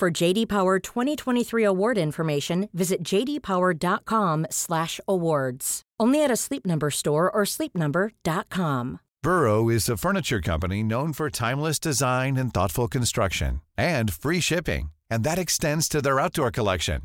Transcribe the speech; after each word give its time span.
For 0.00 0.10
JD 0.10 0.48
Power 0.48 0.78
2023 0.78 1.62
award 1.62 1.98
information, 1.98 2.70
visit 2.72 3.02
jdpower.com/awards. 3.04 5.82
Only 6.00 6.24
at 6.24 6.30
a 6.30 6.36
Sleep 6.36 6.64
Number 6.64 6.90
store 6.90 7.30
or 7.30 7.42
sleepnumber.com. 7.44 9.00
Burrow 9.22 9.68
is 9.68 9.90
a 9.90 9.98
furniture 9.98 10.40
company 10.40 10.82
known 10.82 11.12
for 11.12 11.28
timeless 11.28 11.78
design 11.78 12.38
and 12.38 12.54
thoughtful 12.54 12.88
construction 12.88 13.60
and 13.76 14.10
free 14.10 14.40
shipping, 14.40 14.90
and 15.10 15.22
that 15.24 15.38
extends 15.38 15.86
to 15.90 16.00
their 16.00 16.18
outdoor 16.18 16.50
collection. 16.50 17.02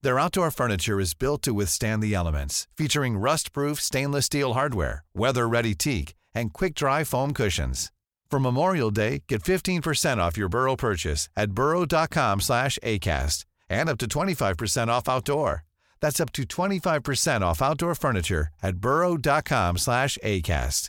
Their 0.00 0.18
outdoor 0.18 0.50
furniture 0.50 0.98
is 0.98 1.12
built 1.12 1.42
to 1.42 1.52
withstand 1.52 2.02
the 2.02 2.14
elements, 2.14 2.66
featuring 2.78 3.18
rust-proof 3.18 3.78
stainless 3.78 4.24
steel 4.24 4.54
hardware, 4.54 5.04
weather-ready 5.14 5.74
teak, 5.74 6.14
and 6.34 6.54
quick-dry 6.54 7.04
foam 7.04 7.34
cushions. 7.34 7.92
For 8.32 8.40
Memorial 8.40 8.90
Day, 8.90 9.24
get 9.28 9.42
15% 9.42 10.16
off 10.16 10.38
your 10.38 10.48
Burrow 10.48 10.74
purchase 10.74 11.28
at 11.36 11.50
burrow.com 11.50 12.40
slash 12.40 12.78
ACAST 12.82 13.44
and 13.68 13.90
up 13.90 13.98
to 13.98 14.06
25% 14.06 14.88
off 14.88 15.06
outdoor. 15.06 15.64
That's 16.00 16.18
up 16.18 16.32
to 16.32 16.44
25% 16.44 17.42
off 17.42 17.60
outdoor 17.60 17.94
furniture 17.94 18.48
at 18.62 18.76
burrow.com 18.76 19.76
slash 19.76 20.16
ACAST. 20.24 20.88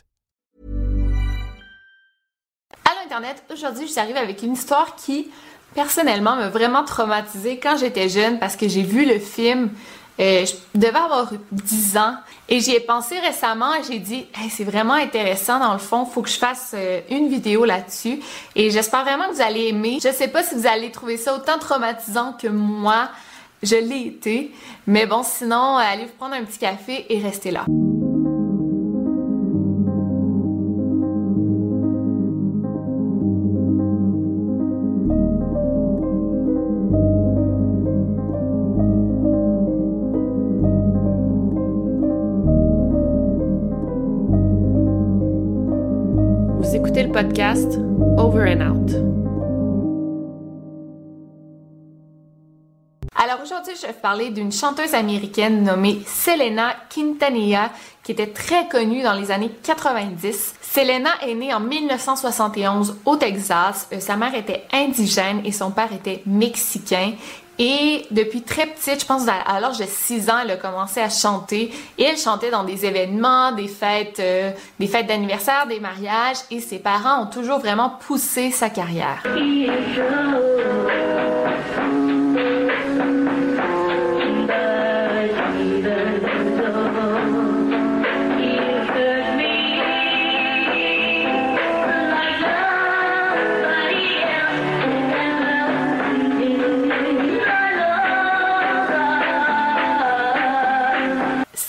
Allô 2.86 3.04
Internet, 3.04 3.44
aujourd'hui 3.50 3.92
arrivée 3.98 4.20
avec 4.20 4.42
une 4.42 4.54
histoire 4.54 4.96
qui 4.96 5.30
personnellement 5.74 6.36
m'a 6.36 6.48
vraiment 6.48 6.84
traumatisée 6.84 7.58
quand 7.58 7.76
j'étais 7.76 8.08
jeune 8.08 8.38
parce 8.38 8.56
que 8.56 8.68
j'ai 8.68 8.82
vu 8.82 9.04
le 9.04 9.18
film 9.18 9.70
euh, 10.20 10.46
je 10.46 10.78
devais 10.78 10.96
avoir 10.98 11.32
10 11.50 11.96
ans 11.96 12.14
et 12.48 12.60
j'y 12.60 12.72
ai 12.72 12.80
pensé 12.80 13.18
récemment 13.18 13.74
et 13.74 13.82
j'ai 13.82 13.98
dit 13.98 14.26
c'est 14.50 14.64
vraiment 14.64 14.94
intéressant 14.94 15.58
dans 15.58 15.72
le 15.72 15.78
fond, 15.78 16.04
faut 16.06 16.22
que 16.22 16.28
je 16.28 16.38
fasse 16.38 16.72
euh, 16.74 17.00
une 17.10 17.28
vidéo 17.28 17.64
là-dessus 17.64 18.20
et 18.54 18.70
j'espère 18.70 19.02
vraiment 19.04 19.28
que 19.28 19.34
vous 19.34 19.42
allez 19.42 19.68
aimer. 19.68 19.98
Je 20.02 20.12
sais 20.12 20.28
pas 20.28 20.42
si 20.42 20.54
vous 20.54 20.66
allez 20.66 20.90
trouver 20.90 21.16
ça 21.16 21.34
autant 21.34 21.58
traumatisant 21.58 22.34
que 22.34 22.48
moi 22.48 23.08
je 23.62 23.76
l'ai 23.76 24.06
été, 24.06 24.52
mais 24.86 25.06
bon 25.06 25.22
sinon 25.24 25.76
allez 25.78 26.04
vous 26.04 26.12
prendre 26.16 26.34
un 26.34 26.44
petit 26.44 26.58
café 26.58 27.06
et 27.08 27.20
restez 27.20 27.50
là. 27.50 27.64
Alors 53.16 53.40
aujourd'hui, 53.42 53.74
je 53.80 53.86
vais 53.86 53.92
parler 53.92 54.30
d'une 54.30 54.52
chanteuse 54.52 54.92
américaine 54.92 55.62
nommée 55.62 56.02
Selena 56.06 56.74
Quintanilla 56.90 57.70
qui 58.02 58.12
était 58.12 58.26
très 58.26 58.68
connue 58.68 59.02
dans 59.02 59.14
les 59.14 59.30
années 59.30 59.50
90. 59.62 60.56
Selena 60.60 61.10
est 61.22 61.34
née 61.34 61.54
en 61.54 61.60
1971 61.60 62.98
au 63.04 63.16
Texas. 63.16 63.88
Euh, 63.92 64.00
sa 64.00 64.16
mère 64.16 64.34
était 64.34 64.64
indigène 64.72 65.40
et 65.44 65.52
son 65.52 65.70
père 65.70 65.92
était 65.92 66.22
mexicain. 66.26 67.12
Et 67.58 68.06
depuis 68.10 68.42
très 68.42 68.66
petite, 68.66 69.00
je 69.00 69.06
pense 69.06 69.26
à 69.28 69.60
l'âge 69.60 69.78
de 69.78 69.84
6 69.86 70.30
ans, 70.30 70.38
elle 70.42 70.50
a 70.50 70.56
commencé 70.56 71.00
à 71.00 71.08
chanter. 71.08 71.72
Et 71.98 72.04
elle 72.04 72.18
chantait 72.18 72.50
dans 72.50 72.64
des 72.64 72.84
événements, 72.84 73.52
des 73.52 73.68
fêtes, 73.68 74.20
euh, 74.20 74.50
des 74.80 74.86
fêtes 74.86 75.06
d'anniversaire, 75.06 75.66
des 75.68 75.80
mariages. 75.80 76.38
Et 76.50 76.60
ses 76.60 76.78
parents 76.78 77.22
ont 77.22 77.26
toujours 77.26 77.58
vraiment 77.58 77.90
poussé 77.90 78.50
sa 78.50 78.70
carrière. 78.70 79.22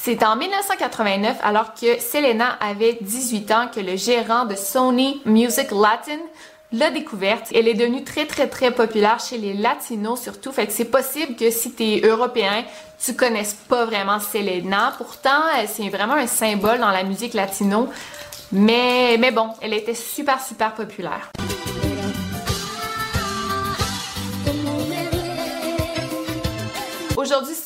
C'est 0.05 0.23
en 0.23 0.35
1989, 0.35 1.37
alors 1.41 1.73
que 1.73 1.99
Selena 1.99 2.59
avait 2.61 2.99
18 3.01 3.51
ans, 3.51 3.67
que 3.73 3.79
le 3.79 3.95
gérant 3.95 4.45
de 4.45 4.53
Sony 4.53 5.19
Music 5.25 5.71
Latin 5.71 6.19
l'a 6.71 6.91
découverte. 6.91 7.47
Elle 7.55 7.67
est 7.67 7.73
devenue 7.73 8.03
très 8.03 8.27
très 8.27 8.47
très 8.47 8.69
populaire 8.69 9.19
chez 9.19 9.39
les 9.39 9.55
latinos 9.55 10.21
surtout, 10.21 10.51
fait 10.51 10.67
que 10.67 10.73
c'est 10.73 10.91
possible 10.91 11.35
que 11.35 11.49
si 11.49 11.71
t'es 11.71 12.01
européen, 12.03 12.65
tu 13.03 13.15
connaisses 13.15 13.55
pas 13.67 13.85
vraiment 13.85 14.19
Selena. 14.19 14.93
Pourtant, 14.95 15.41
c'est 15.65 15.89
vraiment 15.89 16.13
un 16.13 16.27
symbole 16.27 16.77
dans 16.77 16.91
la 16.91 17.03
musique 17.03 17.33
latino. 17.33 17.89
Mais, 18.51 19.17
mais 19.17 19.31
bon, 19.31 19.49
elle 19.59 19.73
était 19.73 19.95
super 19.95 20.39
super 20.39 20.75
populaire. 20.75 21.31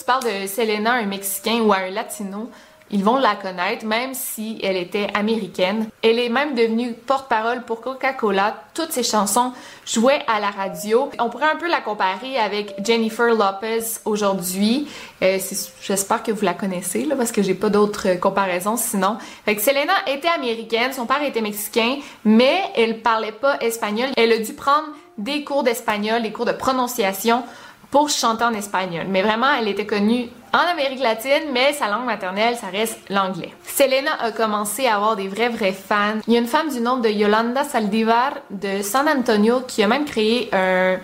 Parles 0.09 0.23
de 0.23 0.47
Selena, 0.47 0.93
un 0.93 1.05
Mexicain 1.05 1.61
ou 1.61 1.71
un 1.71 1.91
Latino, 1.91 2.49
ils 2.89 3.03
vont 3.03 3.17
la 3.17 3.35
connaître, 3.35 3.85
même 3.85 4.15
si 4.15 4.57
elle 4.63 4.75
était 4.75 5.05
américaine. 5.13 5.87
Elle 6.01 6.17
est 6.17 6.29
même 6.29 6.55
devenue 6.55 6.93
porte-parole 6.93 7.61
pour 7.61 7.79
Coca-Cola. 7.81 8.55
Toutes 8.73 8.91
ses 8.91 9.03
chansons 9.03 9.53
jouaient 9.85 10.23
à 10.27 10.39
la 10.39 10.49
radio. 10.49 11.11
On 11.19 11.29
pourrait 11.29 11.51
un 11.51 11.57
peu 11.57 11.69
la 11.69 11.81
comparer 11.81 12.39
avec 12.39 12.73
Jennifer 12.83 13.27
Lopez 13.27 13.99
aujourd'hui. 14.03 14.87
Euh, 15.21 15.37
J'espère 15.83 16.23
que 16.23 16.31
vous 16.31 16.43
la 16.43 16.55
connaissez, 16.55 17.07
parce 17.15 17.31
que 17.31 17.43
j'ai 17.43 17.53
pas 17.53 17.69
d'autres 17.69 18.19
comparaisons 18.19 18.77
sinon. 18.77 19.19
Selena 19.45 19.93
était 20.07 20.27
américaine, 20.27 20.91
son 20.91 21.05
père 21.05 21.21
était 21.21 21.41
mexicain, 21.41 21.97
mais 22.25 22.57
elle 22.75 23.03
parlait 23.03 23.31
pas 23.31 23.59
espagnol. 23.59 24.09
Elle 24.17 24.31
a 24.31 24.39
dû 24.39 24.53
prendre 24.53 24.87
des 25.19 25.43
cours 25.43 25.61
d'espagnol, 25.61 26.23
des 26.23 26.31
cours 26.31 26.45
de 26.45 26.53
prononciation 26.53 27.43
pour 27.91 28.09
chanter 28.09 28.43
en 28.43 28.53
espagnol. 28.53 29.05
Mais 29.09 29.21
vraiment, 29.21 29.47
elle 29.59 29.67
était 29.67 29.85
connue 29.85 30.29
en 30.53 30.71
Amérique 30.71 31.01
latine, 31.01 31.51
mais 31.51 31.73
sa 31.73 31.87
langue 31.87 32.05
maternelle, 32.05 32.55
ça 32.55 32.67
reste 32.67 32.99
l'anglais. 33.09 33.53
Selena 33.65 34.11
a 34.19 34.31
commencé 34.31 34.87
à 34.87 34.95
avoir 34.95 35.15
des 35.15 35.27
vrais, 35.27 35.49
vrais 35.49 35.73
fans. 35.73 36.19
Il 36.27 36.33
y 36.33 36.37
a 36.37 36.39
une 36.39 36.47
femme 36.47 36.69
du 36.69 36.79
nom 36.79 36.97
de 36.97 37.09
Yolanda 37.09 37.63
Saldivar 37.63 38.33
de 38.49 38.81
San 38.81 39.07
Antonio 39.07 39.61
qui 39.61 39.83
a 39.83 39.87
même 39.87 40.05
créé 40.05 40.49
un 40.53 40.97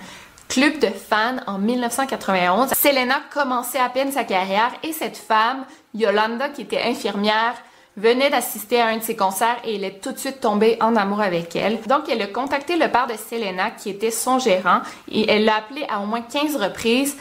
club 0.47 0.79
de 0.79 0.87
fans 0.87 1.37
en 1.47 1.57
1991. 1.57 2.69
Selena 2.73 3.21
commençait 3.33 3.79
à 3.79 3.89
peine 3.89 4.11
sa 4.11 4.23
carrière 4.23 4.71
et 4.83 4.93
cette 4.93 5.17
femme, 5.17 5.65
Yolanda, 5.93 6.49
qui 6.49 6.61
était 6.61 6.81
infirmière, 6.83 7.55
venait 7.97 8.29
d'assister 8.29 8.81
à 8.81 8.87
un 8.87 8.97
de 8.97 9.03
ses 9.03 9.15
concerts 9.15 9.57
et 9.63 9.75
elle 9.75 9.83
est 9.83 10.01
tout 10.01 10.11
de 10.11 10.17
suite 10.17 10.41
tombée 10.41 10.77
en 10.81 10.95
amour 10.95 11.21
avec 11.21 11.55
elle. 11.55 11.79
Donc, 11.87 12.09
elle 12.09 12.21
a 12.21 12.27
contacté 12.27 12.75
le 12.75 12.89
père 12.89 13.07
de 13.07 13.13
Selena, 13.13 13.71
qui 13.71 13.89
était 13.89 14.11
son 14.11 14.39
gérant, 14.39 14.81
et 15.09 15.29
elle 15.29 15.45
l'a 15.45 15.57
appelé 15.57 15.85
à 15.89 16.01
au 16.01 16.05
moins 16.05 16.21
15 16.21 16.57
reprises 16.57 17.15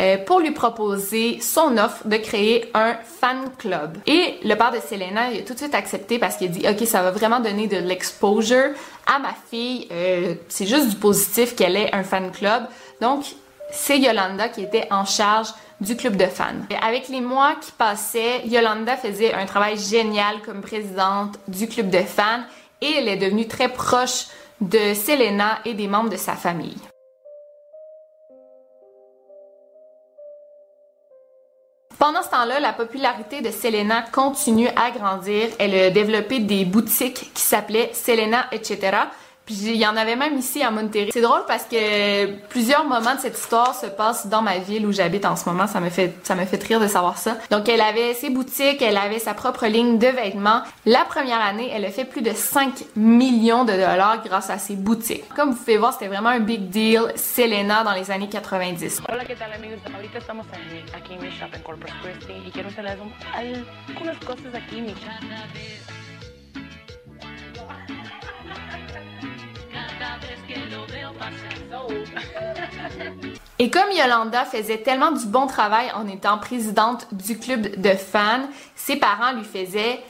euh, 0.00 0.16
pour 0.16 0.38
lui 0.38 0.52
proposer 0.52 1.40
son 1.40 1.76
offre 1.76 2.06
de 2.06 2.16
créer 2.18 2.70
un 2.72 2.94
fan 2.94 3.50
club. 3.58 3.98
Et 4.06 4.38
le 4.44 4.54
père 4.54 4.70
de 4.70 4.78
Selena 4.78 5.32
il 5.32 5.40
a 5.40 5.42
tout 5.42 5.54
de 5.54 5.58
suite 5.58 5.74
accepté 5.74 6.20
parce 6.20 6.36
qu'il 6.36 6.46
a 6.46 6.50
dit 6.50 6.68
OK, 6.68 6.86
ça 6.86 7.02
va 7.02 7.10
vraiment 7.10 7.40
donner 7.40 7.66
de 7.66 7.78
l'exposure 7.78 8.70
à 9.06 9.18
ma 9.18 9.34
fille. 9.50 9.88
Euh, 9.90 10.34
c'est 10.48 10.66
juste 10.66 10.90
du 10.90 10.96
positif 10.96 11.56
qu'elle 11.56 11.74
ait 11.74 11.92
un 11.92 12.04
fan 12.04 12.30
club. 12.30 12.62
Donc, 13.00 13.24
c'est 13.72 13.98
Yolanda 13.98 14.48
qui 14.48 14.62
était 14.62 14.86
en 14.92 15.04
charge 15.04 15.48
du 15.80 15.96
club 15.96 16.16
de 16.16 16.26
fans. 16.26 16.66
avec 16.82 17.08
les 17.08 17.20
mois 17.20 17.54
qui 17.60 17.70
passaient, 17.72 18.46
Yolanda 18.46 18.96
faisait 18.96 19.34
un 19.34 19.46
travail 19.46 19.78
génial 19.78 20.42
comme 20.42 20.60
présidente 20.60 21.38
du 21.46 21.68
club 21.68 21.90
de 21.90 22.00
fans 22.00 22.42
et 22.80 22.92
elle 22.98 23.08
est 23.08 23.16
devenue 23.16 23.46
très 23.46 23.68
proche 23.68 24.26
de 24.60 24.94
Selena 24.94 25.58
et 25.64 25.74
des 25.74 25.88
membres 25.88 26.10
de 26.10 26.16
sa 26.16 26.34
famille. 26.34 26.78
Pendant 31.98 32.22
ce 32.22 32.30
temps-là, 32.30 32.60
la 32.60 32.72
popularité 32.72 33.40
de 33.40 33.50
Selena 33.50 34.02
continue 34.02 34.68
à 34.76 34.92
grandir. 34.92 35.48
Elle 35.58 35.74
a 35.74 35.90
développé 35.90 36.38
des 36.38 36.64
boutiques 36.64 37.32
qui 37.34 37.42
s'appelaient 37.42 37.90
Selena, 37.92 38.46
etc. 38.52 38.96
Puis 39.48 39.56
il 39.62 39.76
y 39.76 39.86
en 39.86 39.96
avait 39.96 40.14
même 40.14 40.36
ici 40.36 40.62
à 40.62 40.70
Monterrey. 40.70 41.08
C'est 41.10 41.22
drôle 41.22 41.40
parce 41.48 41.64
que 41.64 42.26
plusieurs 42.48 42.84
moments 42.84 43.14
de 43.14 43.20
cette 43.20 43.38
histoire 43.38 43.74
se 43.74 43.86
passent 43.86 44.26
dans 44.26 44.42
ma 44.42 44.58
ville 44.58 44.84
où 44.84 44.92
j'habite 44.92 45.24
en 45.24 45.36
ce 45.36 45.48
moment. 45.48 45.66
Ça 45.66 45.80
me 45.80 45.88
fait 45.88 46.14
ça 46.22 46.34
me 46.34 46.44
fait 46.44 46.62
rire 46.62 46.80
de 46.80 46.86
savoir 46.86 47.16
ça. 47.16 47.38
Donc 47.50 47.66
elle 47.66 47.80
avait 47.80 48.12
ses 48.12 48.28
boutiques, 48.28 48.82
elle 48.82 48.98
avait 48.98 49.18
sa 49.18 49.32
propre 49.32 49.66
ligne 49.66 49.96
de 49.96 50.06
vêtements. 50.06 50.60
La 50.84 51.06
première 51.06 51.40
année, 51.40 51.70
elle 51.72 51.86
a 51.86 51.90
fait 51.90 52.04
plus 52.04 52.20
de 52.20 52.32
5 52.34 52.84
millions 52.94 53.64
de 53.64 53.72
dollars 53.72 54.22
grâce 54.22 54.50
à 54.50 54.58
ses 54.58 54.76
boutiques. 54.76 55.26
Comme 55.34 55.52
vous 55.52 55.56
pouvez 55.56 55.78
voir, 55.78 55.94
c'était 55.94 56.08
vraiment 56.08 56.28
un 56.28 56.40
big 56.40 56.68
deal 56.68 57.10
Selena 57.16 57.84
dans 57.84 57.94
les 57.94 58.10
années 58.10 58.28
90. 58.28 59.00
Hola, 59.08 59.22
en, 59.24 59.28
Corpus 61.64 61.90
Christi 64.68 66.07
Et 73.60 73.70
comme 73.70 73.90
Yolanda 73.90 74.44
faisait 74.44 74.78
tellement 74.78 75.10
du 75.10 75.26
bon 75.26 75.46
travail 75.46 75.90
en 75.94 76.06
étant 76.06 76.38
présidente 76.38 77.08
du 77.12 77.38
club 77.38 77.80
de 77.80 77.90
fans, 77.90 78.48
ses 78.76 78.96
parents 78.96 79.32
lui 79.32 79.44
faisaient 79.44 80.00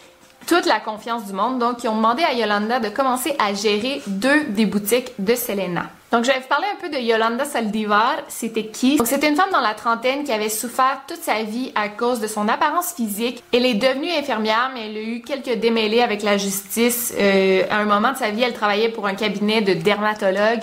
toute 0.46 0.66
la 0.66 0.80
confiance 0.80 1.24
du 1.26 1.32
monde. 1.32 1.58
Donc, 1.58 1.82
ils 1.82 1.88
ont 1.88 1.96
demandé 1.96 2.22
à 2.22 2.32
Yolanda 2.32 2.80
de 2.80 2.88
commencer 2.88 3.34
à 3.38 3.54
gérer 3.54 4.02
deux 4.06 4.44
des 4.44 4.66
boutiques 4.66 5.12
de 5.18 5.34
Selena. 5.34 5.86
Donc, 6.10 6.24
je 6.24 6.30
vais 6.30 6.38
vous 6.38 6.48
parler 6.48 6.66
un 6.72 6.80
peu 6.80 6.88
de 6.88 6.98
Yolanda 7.02 7.44
Saldivar. 7.44 8.16
C'était 8.28 8.66
qui? 8.66 8.98
C'était 9.04 9.28
une 9.28 9.36
femme 9.36 9.50
dans 9.52 9.60
la 9.60 9.74
trentaine 9.74 10.24
qui 10.24 10.32
avait 10.32 10.48
souffert 10.48 11.02
toute 11.06 11.22
sa 11.22 11.42
vie 11.42 11.70
à 11.74 11.90
cause 11.90 12.20
de 12.20 12.26
son 12.26 12.48
apparence 12.48 12.94
physique. 12.94 13.42
Elle 13.52 13.66
est 13.66 13.74
devenue 13.74 14.10
infirmière, 14.10 14.70
mais 14.72 14.88
elle 14.88 14.96
a 14.96 15.02
eu 15.02 15.20
quelques 15.20 15.58
démêlés 15.58 16.00
avec 16.00 16.22
la 16.22 16.38
justice. 16.38 17.12
Euh, 17.18 17.64
à 17.68 17.78
un 17.78 17.84
moment 17.84 18.12
de 18.12 18.16
sa 18.16 18.30
vie, 18.30 18.42
elle 18.42 18.54
travaillait 18.54 18.88
pour 18.88 19.06
un 19.06 19.14
cabinet 19.14 19.60
de 19.60 19.74
dermatologue 19.74 20.62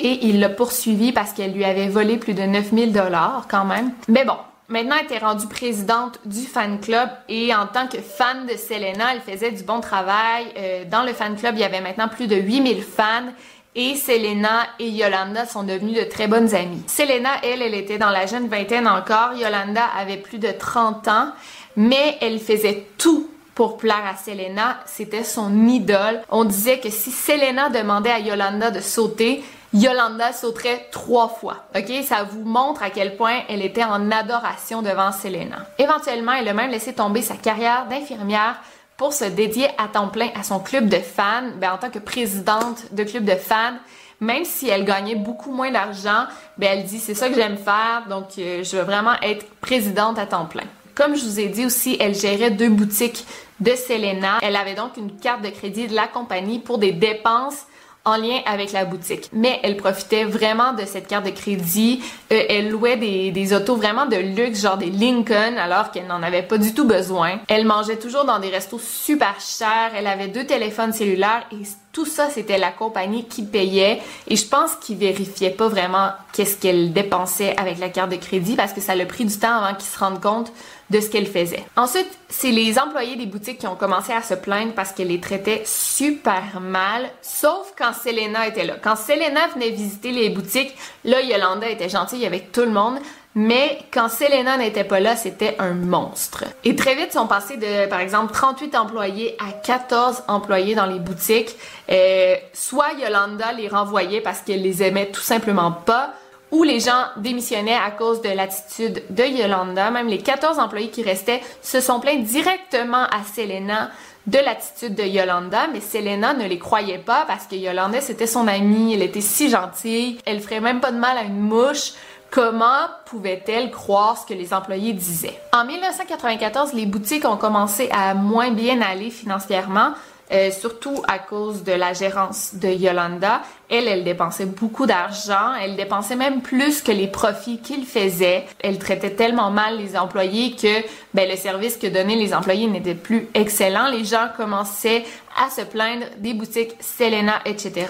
et 0.00 0.26
il 0.26 0.40
l'a 0.40 0.48
poursuivie 0.48 1.12
parce 1.12 1.32
qu'elle 1.32 1.52
lui 1.52 1.64
avait 1.64 1.88
volé 1.88 2.16
plus 2.16 2.34
de 2.34 2.42
9000 2.42 2.92
dollars 2.92 3.46
quand 3.50 3.64
même. 3.64 3.92
Mais 4.08 4.24
bon, 4.24 4.36
maintenant 4.68 4.96
elle 4.98 5.06
était 5.06 5.24
rendue 5.24 5.46
présidente 5.46 6.18
du 6.24 6.42
fan 6.42 6.80
club 6.80 7.08
et 7.28 7.54
en 7.54 7.66
tant 7.66 7.86
que 7.86 7.98
fan 7.98 8.46
de 8.46 8.56
Selena, 8.56 9.14
elle 9.14 9.20
faisait 9.20 9.52
du 9.52 9.62
bon 9.62 9.80
travail. 9.80 10.46
Euh, 10.58 10.84
dans 10.90 11.02
le 11.02 11.12
fan 11.12 11.36
club, 11.36 11.54
il 11.56 11.60
y 11.60 11.64
avait 11.64 11.80
maintenant 11.80 12.08
plus 12.08 12.26
de 12.26 12.36
8000 12.36 12.82
fans. 12.82 13.32
Et 13.78 13.94
Selena 13.94 14.66
et 14.78 14.88
Yolanda 14.88 15.44
sont 15.44 15.62
devenues 15.62 15.92
de 15.92 16.04
très 16.04 16.28
bonnes 16.28 16.54
amies. 16.54 16.82
Selena, 16.86 17.28
elle, 17.42 17.60
elle 17.60 17.74
était 17.74 17.98
dans 17.98 18.08
la 18.08 18.24
jeune 18.24 18.48
vingtaine 18.48 18.88
encore. 18.88 19.34
Yolanda 19.34 19.84
avait 19.84 20.16
plus 20.16 20.38
de 20.38 20.48
30 20.50 21.08
ans, 21.08 21.28
mais 21.76 22.16
elle 22.22 22.38
faisait 22.38 22.86
tout 22.96 23.28
pour 23.54 23.76
plaire 23.76 24.04
à 24.06 24.16
Selena. 24.16 24.78
C'était 24.86 25.24
son 25.24 25.66
idole. 25.66 26.22
On 26.30 26.44
disait 26.44 26.78
que 26.78 26.88
si 26.88 27.10
Selena 27.10 27.68
demandait 27.68 28.12
à 28.12 28.18
Yolanda 28.18 28.70
de 28.70 28.80
sauter, 28.80 29.44
Yolanda 29.76 30.32
sauterait 30.32 30.88
trois 30.90 31.28
fois. 31.28 31.66
OK? 31.76 31.92
Ça 32.02 32.24
vous 32.24 32.44
montre 32.44 32.82
à 32.82 32.90
quel 32.90 33.16
point 33.16 33.40
elle 33.48 33.62
était 33.62 33.84
en 33.84 34.10
adoration 34.10 34.80
devant 34.80 35.12
Selena. 35.12 35.66
Éventuellement, 35.78 36.32
elle 36.32 36.48
a 36.48 36.54
même 36.54 36.70
laissé 36.70 36.94
tomber 36.94 37.20
sa 37.20 37.36
carrière 37.36 37.86
d'infirmière 37.86 38.56
pour 38.96 39.12
se 39.12 39.24
dédier 39.24 39.68
à 39.76 39.88
temps 39.88 40.08
plein 40.08 40.30
à 40.34 40.42
son 40.42 40.60
club 40.60 40.88
de 40.88 40.96
fans, 40.96 41.50
ben, 41.60 41.72
en 41.72 41.78
tant 41.78 41.90
que 41.90 41.98
présidente 41.98 42.92
de 42.92 43.04
club 43.04 43.24
de 43.24 43.34
fans. 43.34 43.76
Même 44.20 44.46
si 44.46 44.68
elle 44.70 44.86
gagnait 44.86 45.14
beaucoup 45.14 45.52
moins 45.52 45.70
d'argent, 45.70 46.24
ben, 46.56 46.70
elle 46.72 46.84
dit 46.84 46.98
c'est 46.98 47.14
ça 47.14 47.28
que 47.28 47.34
j'aime 47.34 47.58
faire, 47.58 48.04
donc 48.08 48.28
euh, 48.38 48.64
je 48.64 48.78
veux 48.78 48.82
vraiment 48.82 49.12
être 49.20 49.46
présidente 49.60 50.18
à 50.18 50.24
temps 50.24 50.46
plein. 50.46 50.64
Comme 50.94 51.14
je 51.14 51.24
vous 51.26 51.38
ai 51.38 51.48
dit 51.48 51.66
aussi, 51.66 51.98
elle 52.00 52.14
gérait 52.14 52.50
deux 52.50 52.70
boutiques 52.70 53.26
de 53.60 53.72
Selena. 53.72 54.38
Elle 54.40 54.56
avait 54.56 54.74
donc 54.74 54.96
une 54.96 55.14
carte 55.18 55.42
de 55.42 55.50
crédit 55.50 55.86
de 55.88 55.94
la 55.94 56.06
compagnie 56.06 56.60
pour 56.60 56.78
des 56.78 56.92
dépenses 56.92 57.66
en 58.06 58.16
lien 58.16 58.40
avec 58.46 58.72
la 58.72 58.86
boutique. 58.86 59.28
Mais 59.32 59.60
elle 59.62 59.76
profitait 59.76 60.24
vraiment 60.24 60.72
de 60.72 60.86
cette 60.86 61.08
carte 61.08 61.26
de 61.26 61.30
crédit. 61.30 62.02
Euh, 62.32 62.42
elle 62.48 62.70
louait 62.70 62.96
des, 62.96 63.52
autos 63.52 63.76
vraiment 63.76 64.06
de 64.06 64.16
luxe, 64.16 64.62
genre 64.62 64.78
des 64.78 64.90
Lincoln, 64.90 65.58
alors 65.58 65.90
qu'elle 65.90 66.06
n'en 66.06 66.22
avait 66.22 66.42
pas 66.42 66.56
du 66.56 66.72
tout 66.72 66.86
besoin. 66.86 67.40
Elle 67.48 67.66
mangeait 67.66 67.98
toujours 67.98 68.24
dans 68.24 68.38
des 68.38 68.48
restos 68.48 68.78
super 68.78 69.34
chers. 69.40 69.92
Elle 69.94 70.06
avait 70.06 70.28
deux 70.28 70.46
téléphones 70.46 70.92
cellulaires 70.92 71.44
et 71.52 71.64
tout 71.92 72.04
ça, 72.04 72.28
c'était 72.28 72.58
la 72.58 72.70
compagnie 72.70 73.24
qui 73.24 73.42
payait. 73.42 74.00
Et 74.28 74.36
je 74.36 74.46
pense 74.46 74.74
qu'ils 74.76 74.98
vérifiaient 74.98 75.50
pas 75.50 75.68
vraiment 75.68 76.10
qu'est-ce 76.32 76.58
qu'elle 76.58 76.92
dépensait 76.92 77.56
avec 77.58 77.78
la 77.78 77.88
carte 77.88 78.10
de 78.10 78.16
crédit 78.16 78.54
parce 78.54 78.72
que 78.72 78.82
ça 78.82 78.92
a 78.92 79.06
pris 79.06 79.24
du 79.24 79.36
temps 79.38 79.62
avant 79.62 79.74
qu'ils 79.74 79.88
se 79.88 79.98
rendent 79.98 80.20
compte 80.20 80.52
de 80.90 81.00
ce 81.00 81.10
qu'elle 81.10 81.26
faisait. 81.26 81.64
Ensuite, 81.76 82.08
c'est 82.28 82.50
les 82.50 82.78
employés 82.78 83.16
des 83.16 83.26
boutiques 83.26 83.58
qui 83.58 83.66
ont 83.66 83.76
commencé 83.76 84.12
à 84.12 84.22
se 84.22 84.34
plaindre 84.34 84.72
parce 84.72 84.92
qu'elle 84.92 85.08
les 85.08 85.20
traitait 85.20 85.62
super 85.64 86.60
mal, 86.60 87.10
sauf 87.22 87.72
quand 87.76 87.92
Selena 87.92 88.46
était 88.46 88.64
là. 88.64 88.74
Quand 88.80 88.96
Selena 88.96 89.48
venait 89.54 89.70
visiter 89.70 90.12
les 90.12 90.30
boutiques, 90.30 90.76
là, 91.04 91.20
Yolanda 91.20 91.68
était 91.68 91.88
gentille 91.88 92.24
avec 92.26 92.52
tout 92.52 92.62
le 92.62 92.70
monde, 92.70 92.98
mais 93.34 93.80
quand 93.92 94.08
Selena 94.08 94.56
n'était 94.56 94.82
pas 94.82 94.98
là, 94.98 95.14
c'était 95.14 95.56
un 95.58 95.74
monstre. 95.74 96.44
Et 96.64 96.74
très 96.74 96.94
vite, 96.94 97.08
ils 97.10 97.18
sont 97.18 97.26
passés 97.26 97.58
de, 97.58 97.86
par 97.86 98.00
exemple, 98.00 98.32
38 98.32 98.74
employés 98.74 99.36
à 99.38 99.52
14 99.52 100.22
employés 100.26 100.74
dans 100.74 100.86
les 100.86 100.98
boutiques. 100.98 101.54
Euh, 101.90 102.36
soit 102.54 102.94
Yolanda 102.98 103.52
les 103.52 103.68
renvoyait 103.68 104.22
parce 104.22 104.40
qu'elle 104.40 104.62
les 104.62 104.82
aimait 104.82 105.10
tout 105.10 105.20
simplement 105.20 105.70
pas, 105.70 106.14
ou 106.56 106.62
les 106.62 106.80
gens 106.80 107.04
démissionnaient 107.18 107.76
à 107.76 107.90
cause 107.90 108.22
de 108.22 108.30
l'attitude 108.30 109.02
de 109.10 109.24
Yolanda. 109.24 109.90
Même 109.90 110.08
les 110.08 110.18
14 110.18 110.58
employés 110.58 110.88
qui 110.88 111.02
restaient 111.02 111.42
se 111.60 111.80
sont 111.80 112.00
plaints 112.00 112.16
directement 112.16 113.04
à 113.04 113.22
Selena 113.34 113.90
de 114.26 114.38
l'attitude 114.38 114.94
de 114.94 115.04
Yolanda, 115.04 115.68
mais 115.72 115.80
Selena 115.80 116.32
ne 116.32 116.46
les 116.46 116.58
croyait 116.58 116.98
pas 116.98 117.24
parce 117.26 117.46
que 117.46 117.54
Yolanda 117.54 118.00
c'était 118.00 118.26
son 118.26 118.48
amie, 118.48 118.94
elle 118.94 119.02
était 119.02 119.20
si 119.20 119.50
gentille, 119.50 120.18
elle 120.24 120.40
ferait 120.40 120.60
même 120.60 120.80
pas 120.80 120.90
de 120.90 120.98
mal 120.98 121.16
à 121.16 121.22
une 121.22 121.38
mouche. 121.38 121.92
Comment 122.30 122.88
pouvait-elle 123.04 123.70
croire 123.70 124.18
ce 124.18 124.26
que 124.26 124.34
les 124.34 124.52
employés 124.52 124.94
disaient? 124.94 125.38
En 125.52 125.64
1994, 125.64 126.72
les 126.72 126.86
boutiques 126.86 127.24
ont 127.24 127.36
commencé 127.36 127.88
à 127.92 128.14
moins 128.14 128.50
bien 128.50 128.80
aller 128.80 129.10
financièrement, 129.10 129.92
euh, 130.32 130.50
surtout 130.50 131.02
à 131.06 131.18
cause 131.18 131.62
de 131.62 131.72
la 131.72 131.92
gérance 131.92 132.54
de 132.54 132.68
Yolanda. 132.68 133.42
Elle, 133.68 133.86
elle 133.86 134.04
dépensait 134.04 134.46
beaucoup 134.46 134.86
d'argent. 134.86 135.54
Elle 135.62 135.76
dépensait 135.76 136.16
même 136.16 136.42
plus 136.42 136.82
que 136.82 136.92
les 136.92 137.06
profits 137.06 137.58
qu'il 137.58 137.86
faisait. 137.86 138.44
Elle 138.58 138.78
traitait 138.78 139.14
tellement 139.14 139.50
mal 139.50 139.78
les 139.78 139.96
employés 139.96 140.56
que 140.56 140.82
ben, 141.14 141.28
le 141.28 141.36
service 141.36 141.76
que 141.76 141.86
donnaient 141.86 142.16
les 142.16 142.34
employés 142.34 142.66
n'était 142.66 142.94
plus 142.94 143.28
excellent. 143.34 143.88
Les 143.88 144.04
gens 144.04 144.28
commençaient 144.36 145.04
à 145.36 145.50
se 145.50 145.62
plaindre 145.62 146.06
des 146.18 146.34
boutiques 146.34 146.74
Selena, 146.80 147.40
etc. 147.44 147.86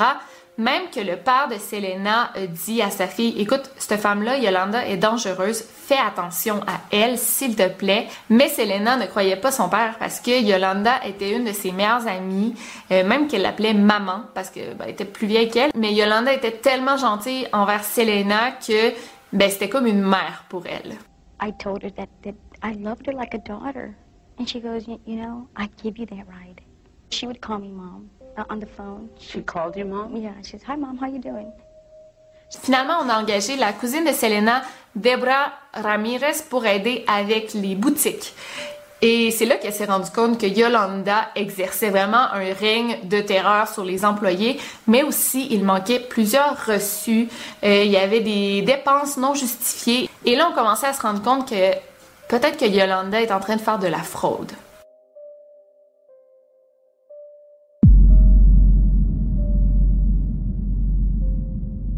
Même 0.59 0.89
que 0.91 1.01
le 1.01 1.17
père 1.17 1.49
de 1.51 1.57
Selena 1.59 2.33
dit 2.49 2.81
à 2.81 2.89
sa 2.89 3.07
fille, 3.07 3.39
écoute, 3.39 3.71
cette 3.77 4.01
femme-là, 4.01 4.39
Yolanda, 4.39 4.87
est 4.87 4.97
dangereuse, 4.97 5.63
fais 5.63 5.99
attention 5.99 6.61
à 6.67 6.81
elle, 6.91 7.19
s'il 7.19 7.57
te 7.57 7.69
plaît. 7.69 8.07
Mais 8.31 8.49
Selena 8.49 8.97
ne 8.97 9.05
croyait 9.05 9.37
pas 9.37 9.53
son 9.53 9.69
père 9.69 9.97
parce 9.99 10.19
que 10.19 10.43
Yolanda 10.43 11.05
était 11.05 11.37
une 11.37 11.45
de 11.45 11.53
ses 11.53 11.73
meilleures 11.73 12.09
amies, 12.09 12.55
euh, 12.91 13.07
même 13.07 13.29
qu'elle 13.29 13.43
l'appelait 13.43 13.75
maman 13.75 14.23
parce 14.35 14.49
que 14.49 14.73
ben, 14.73 14.89
était 14.89 15.05
plus 15.05 15.27
vieille 15.27 15.51
qu'elle. 15.51 15.73
Mais 15.75 15.93
Yolanda 15.93 16.33
était 16.33 16.53
tellement 16.53 16.97
gentille 16.97 17.47
envers 17.53 17.85
Selena 17.85 18.53
que 18.53 18.95
ben, 19.35 19.51
c'était 19.51 19.69
comme 19.69 19.87
une 19.87 20.01
mère 20.01 20.47
pour 20.49 20.65
elle. 20.67 20.95
I 21.43 21.53
told 21.63 21.85
her 21.85 21.91
that, 21.91 22.33
I 22.63 22.73
loved 22.83 23.07
her 23.07 23.13
like 23.13 23.35
a 23.35 23.39
daughter. 23.39 23.95
And 24.39 24.47
she 24.47 24.61
goes, 24.61 24.87
you, 24.87 25.17
know, 25.17 25.49
I 25.55 25.69
give 25.83 25.99
you 25.99 26.07
that 26.07 26.25
right. 26.27 26.59
She 27.11 27.27
would 27.27 27.43
call 27.43 27.59
me 27.59 27.71
mom 27.71 28.09
on 28.51 28.59
the 28.59 28.67
phone. 28.67 29.09
She 29.19 29.43
called 29.43 29.77
your 29.77 29.87
mom? 29.87 30.17
Yeah, 30.17 30.33
she 30.43 30.53
says, 30.53 30.63
hi 30.67 30.77
mom, 30.77 30.99
how 30.99 31.07
you 31.07 31.21
doing? 31.21 31.53
Finalement, 32.51 32.99
on 33.03 33.09
a 33.09 33.19
engagé 33.19 33.57
la 33.57 33.73
cousine 33.73 34.05
de 34.05 34.13
Selena, 34.13 34.63
Debra 34.95 35.53
Ramirez, 35.75 36.43
pour 36.49 36.65
aider 36.65 37.05
avec 37.09 37.55
les 37.55 37.75
boutiques. 37.75 38.35
Et 39.03 39.31
c'est 39.31 39.45
là 39.45 39.57
qu'elle 39.57 39.75
s'est 39.75 39.85
rendue 39.85 40.11
compte 40.11 40.41
que 40.41 40.47
Yolanda 40.47 41.29
exerçait 41.35 41.91
vraiment 41.91 42.33
un 42.33 42.55
règne 42.55 42.99
de 43.05 43.21
terreur 43.21 43.69
sur 43.69 43.85
les 43.85 44.07
employés, 44.07 44.59
mais 44.87 45.03
aussi 45.03 45.49
il 45.51 45.65
manquait 45.65 46.01
plusieurs 46.01 46.65
reçus, 46.65 47.29
euh, 47.63 47.83
il 47.85 47.91
y 47.91 47.99
avait 47.99 48.21
des 48.21 48.63
dépenses 48.63 49.19
non 49.19 49.35
justifiées. 49.35 50.09
Et 50.25 50.35
là, 50.35 50.49
on 50.51 50.55
commençait 50.55 50.87
à 50.87 50.93
se 50.95 51.03
rendre 51.03 51.23
compte 51.23 51.51
que 51.51 51.73
peut-être 52.29 52.57
que 52.57 52.65
Yolanda 52.65 53.21
est 53.21 53.33
en 53.33 53.41
train 53.41 53.57
de 53.57 53.61
faire 53.61 53.79
de 53.79 53.87
la 53.87 53.99
fraude. 53.99 54.53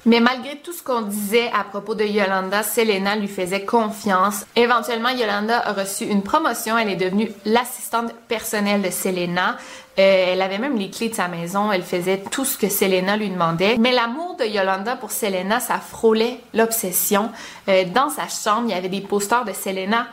Mais 0.07 0.21
malgré 0.21 0.57
tout 0.57 0.73
ce 0.73 0.83
qu'on 0.83 1.03
disait 1.03 1.51
à 1.53 1.65
propos 1.65 1.95
de 1.95 2.05
Yolanda, 2.05 2.63
Selena 2.63 3.17
lui 3.17 3.29
faisait 3.29 3.65
confiance. 3.65 4.47
Éventuellement, 4.57 5.11
Yolanda 5.11 5.59
a 5.59 5.73
reçu 5.73 6.05
une 6.05 6.23
promotion. 6.23 6.79
Elle 6.79 6.91
est 6.91 6.97
devenue 6.97 7.31
l'assistante 7.45 8.13
personnelle 8.29 8.83
de 8.83 8.91
Selena. 8.91 9.57
Euh, 9.99 10.33
elle 10.33 10.43
avait 10.43 10.59
même 10.59 10.77
les 10.77 10.91
clés 10.91 11.09
de 11.09 11.15
sa 11.15 11.29
maison. 11.29 11.73
Elle 11.73 11.83
faisait 11.83 12.23
tout 12.31 12.45
ce 12.45 12.57
que 12.57 12.69
Selena 12.69 13.17
lui 13.17 13.29
demandait. 13.29 13.77
Mais 13.79 13.93
l'amour 13.93 14.37
de 14.37 14.45
Yolanda 14.45 14.97
pour 14.97 15.11
Selena, 15.11 15.59
ça 15.61 15.79
frôlait 15.79 16.41
l'obsession. 16.55 17.31
Euh, 17.69 17.85
dans 17.85 18.09
sa 18.09 18.29
chambre, 18.29 18.69
il 18.69 18.71
y 18.71 18.79
avait 18.79 18.89
des 18.89 19.01
posters 19.01 19.45
de 19.45 19.53
Selena 19.53 20.07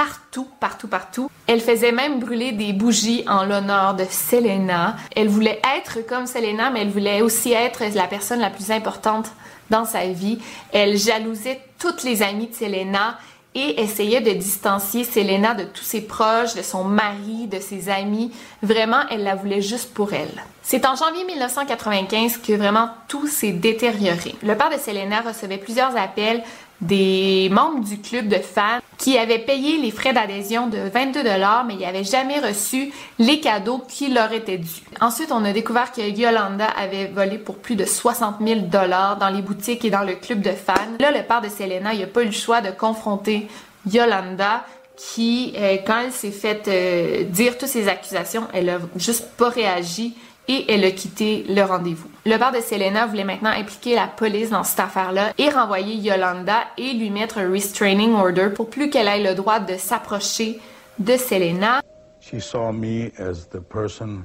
partout, 0.00 0.48
partout, 0.60 0.88
partout. 0.88 1.30
Elle 1.46 1.60
faisait 1.60 1.92
même 1.92 2.20
brûler 2.20 2.52
des 2.52 2.72
bougies 2.72 3.22
en 3.28 3.44
l'honneur 3.44 3.92
de 3.92 4.06
Selena. 4.08 4.96
Elle 5.14 5.28
voulait 5.28 5.60
être 5.76 6.06
comme 6.08 6.26
Selena, 6.26 6.70
mais 6.70 6.80
elle 6.80 6.88
voulait 6.88 7.20
aussi 7.20 7.52
être 7.52 7.82
la 7.94 8.06
personne 8.06 8.40
la 8.40 8.48
plus 8.48 8.70
importante 8.70 9.30
dans 9.68 9.84
sa 9.84 10.06
vie. 10.06 10.38
Elle 10.72 10.96
jalousait 10.96 11.60
toutes 11.78 12.02
les 12.02 12.22
amies 12.22 12.46
de 12.46 12.54
Selena 12.54 13.18
et 13.54 13.82
essayait 13.82 14.22
de 14.22 14.30
distancier 14.30 15.04
Selena 15.04 15.52
de 15.52 15.64
tous 15.64 15.84
ses 15.84 16.00
proches, 16.00 16.54
de 16.54 16.62
son 16.62 16.82
mari, 16.84 17.46
de 17.46 17.60
ses 17.60 17.90
amis. 17.90 18.32
Vraiment, 18.62 19.02
elle 19.10 19.24
la 19.24 19.34
voulait 19.34 19.60
juste 19.60 19.92
pour 19.92 20.14
elle. 20.14 20.42
C'est 20.62 20.86
en 20.86 20.94
janvier 20.94 21.24
1995 21.24 22.38
que 22.38 22.54
vraiment 22.54 22.88
tout 23.08 23.26
s'est 23.26 23.52
détérioré. 23.52 24.34
Le 24.42 24.54
père 24.54 24.70
de 24.70 24.78
Selena 24.78 25.20
recevait 25.20 25.58
plusieurs 25.58 25.94
appels 25.94 26.42
des 26.80 27.48
membres 27.50 27.84
du 27.84 27.98
club 27.98 28.28
de 28.28 28.36
fans 28.36 28.80
qui 28.98 29.18
avaient 29.18 29.38
payé 29.38 29.78
les 29.78 29.90
frais 29.90 30.12
d'adhésion 30.12 30.66
de 30.66 30.78
22 30.78 31.22
dollars, 31.22 31.64
mais 31.64 31.74
ils 31.74 31.80
n'avaient 31.80 32.04
jamais 32.04 32.38
reçu 32.38 32.92
les 33.18 33.40
cadeaux 33.40 33.82
qui 33.88 34.08
leur 34.08 34.32
étaient 34.32 34.58
dus. 34.58 34.82
Ensuite, 35.00 35.32
on 35.32 35.44
a 35.44 35.52
découvert 35.52 35.92
que 35.92 36.00
Yolanda 36.00 36.66
avait 36.66 37.06
volé 37.06 37.38
pour 37.38 37.56
plus 37.56 37.76
de 37.76 37.84
60 37.84 38.36
000 38.44 38.60
dollars 38.60 39.16
dans 39.16 39.30
les 39.30 39.42
boutiques 39.42 39.84
et 39.84 39.90
dans 39.90 40.02
le 40.02 40.14
club 40.14 40.40
de 40.40 40.52
fans. 40.52 40.74
Là, 40.98 41.10
le 41.12 41.22
père 41.22 41.40
de 41.40 41.48
Selena, 41.48 41.94
n'a 41.94 42.06
pas 42.06 42.22
eu 42.22 42.26
le 42.26 42.32
choix 42.32 42.60
de 42.60 42.70
confronter 42.70 43.46
Yolanda 43.90 44.64
qui, 44.96 45.54
euh, 45.56 45.78
quand 45.86 46.00
elle 46.04 46.12
s'est 46.12 46.30
fait 46.30 46.68
euh, 46.68 47.24
dire 47.24 47.56
toutes 47.56 47.68
ces 47.68 47.88
accusations, 47.88 48.46
elle 48.52 48.68
a 48.68 48.78
juste 48.96 49.30
pas 49.36 49.48
réagi 49.48 50.14
et 50.50 50.64
elle 50.68 50.84
a 50.84 50.90
quitté 50.90 51.44
le 51.48 51.62
rendez-vous. 51.62 52.10
Le 52.26 52.36
père 52.36 52.50
de 52.50 52.60
Selena 52.60 53.06
voulait 53.06 53.22
maintenant 53.22 53.50
impliquer 53.50 53.94
la 53.94 54.08
police 54.08 54.50
dans 54.50 54.64
cette 54.64 54.80
affaire-là 54.80 55.32
et 55.38 55.48
renvoyer 55.48 55.94
Yolanda 55.94 56.64
et 56.76 56.92
lui 56.92 57.08
mettre 57.10 57.38
un 57.38 57.48
restraining 57.48 58.14
order 58.14 58.48
pour 58.52 58.68
plus 58.68 58.90
qu'elle 58.90 59.06
ait 59.06 59.22
le 59.22 59.36
droit 59.36 59.60
de 59.60 59.76
s'approcher 59.76 60.58
de 60.98 61.16
Selena. 61.16 61.82
She 62.20 62.40
saw 62.40 62.72
me 62.72 63.12
as 63.16 63.48
the 63.48 63.60
person 63.60 64.24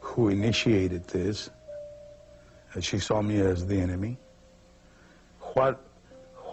who 0.00 0.28
initiated 0.28 1.06
this. 1.06 1.50
And 2.74 2.82
she 2.82 2.98
saw 2.98 3.22
me 3.22 3.40
as 3.40 3.66
the 3.66 3.80
enemy. 3.80 4.18
What, 5.54 5.76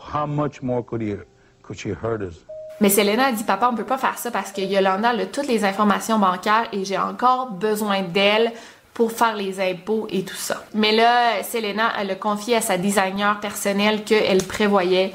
how 0.09 0.25
much 0.25 0.61
more 0.61 0.83
could, 0.83 1.01
he, 1.01 1.15
could 1.63 1.77
she 1.77 1.89
hurt 1.89 2.21
us? 2.21 2.35
Mais 2.79 2.89
Selena 2.89 3.25
a 3.25 3.31
dit 3.33 3.43
Papa, 3.43 3.69
on 3.69 3.75
peut 3.75 3.83
pas 3.83 3.97
faire 3.97 4.17
ça 4.17 4.31
parce 4.31 4.53
que 4.53 4.61
Yolanda 4.61 5.09
a 5.09 5.25
toutes 5.25 5.47
les 5.47 5.65
informations 5.65 6.17
bancaires 6.17 6.69
et 6.71 6.85
j'ai 6.85 6.97
encore 6.97 7.51
besoin 7.51 8.01
d'elle 8.03 8.53
pour 8.93 9.11
faire 9.11 9.35
les 9.35 9.59
impôts 9.59 10.07
et 10.09 10.23
tout 10.23 10.35
ça. 10.35 10.63
Mais 10.73 10.91
là, 10.91 11.43
Selena, 11.43 11.93
elle 11.99 12.11
a 12.11 12.15
confié 12.15 12.57
à 12.57 12.61
sa 12.61 12.77
designer 12.77 13.39
personnelle 13.39 14.03
qu'elle 14.03 14.43
prévoyait 14.43 15.13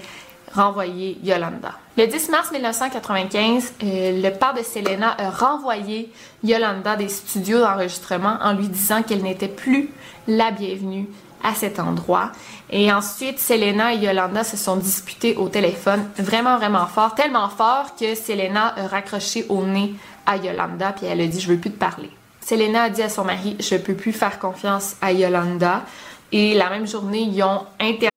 renvoyer 0.53 1.19
Yolanda. 1.23 1.73
Le 1.97 2.07
10 2.07 2.29
mars 2.31 2.51
1995, 2.53 3.75
euh, 3.83 4.23
le 4.23 4.31
père 4.31 4.55
de 4.55 4.63
Selena 4.63 5.15
a 5.19 5.31
renvoyé 5.31 6.11
Yolanda 6.43 6.97
des 6.97 7.09
studios 7.09 7.61
d'enregistrement 7.61 8.39
en 8.43 8.53
lui 8.53 8.69
disant 8.69 9.03
qu'elle 9.03 9.23
n'était 9.23 9.49
plus 9.49 9.91
la 10.27 10.51
bienvenue 10.51 11.09
à 11.43 11.55
cet 11.55 11.79
endroit. 11.79 12.33
Et 12.71 12.93
ensuite, 12.93 13.39
Selena 13.39 13.95
et 13.95 13.99
Yolanda 13.99 14.45
se 14.45 14.57
sont 14.57 14.77
disputées 14.77 15.37
au 15.37 15.49
téléphone 15.49 16.05
vraiment, 16.19 16.57
vraiment 16.57 16.87
fort. 16.87 17.15
Tellement 17.15 17.49
fort 17.49 17.95
que 17.99 18.15
Selena 18.15 18.75
a 18.77 18.89
raccroché 18.89 19.47
au 19.49 19.65
nez 19.65 19.95
à 20.25 20.37
Yolanda 20.37 20.93
puis 20.93 21.07
elle 21.07 21.21
a 21.21 21.27
dit 21.27 21.41
«je 21.41 21.49
veux 21.49 21.59
plus 21.59 21.71
te 21.71 21.79
parler». 21.79 22.11
Selena 22.47 22.85
a 22.85 22.91
dit 22.91 23.03
à 23.03 23.09
son 23.09 23.25
mari 23.25 23.57
Je 23.59 23.77
peux 23.77 23.97
plus 23.97 24.13
faire 24.13 24.39
confiance 24.39 24.95
à 25.01 25.13
Yolanda. 25.13 25.85
Et 26.31 26.55
la 26.55 26.71
même 26.71 26.87
journée, 26.87 27.23
ils 27.23 27.43
ont 27.43 27.67
inter 27.81 28.09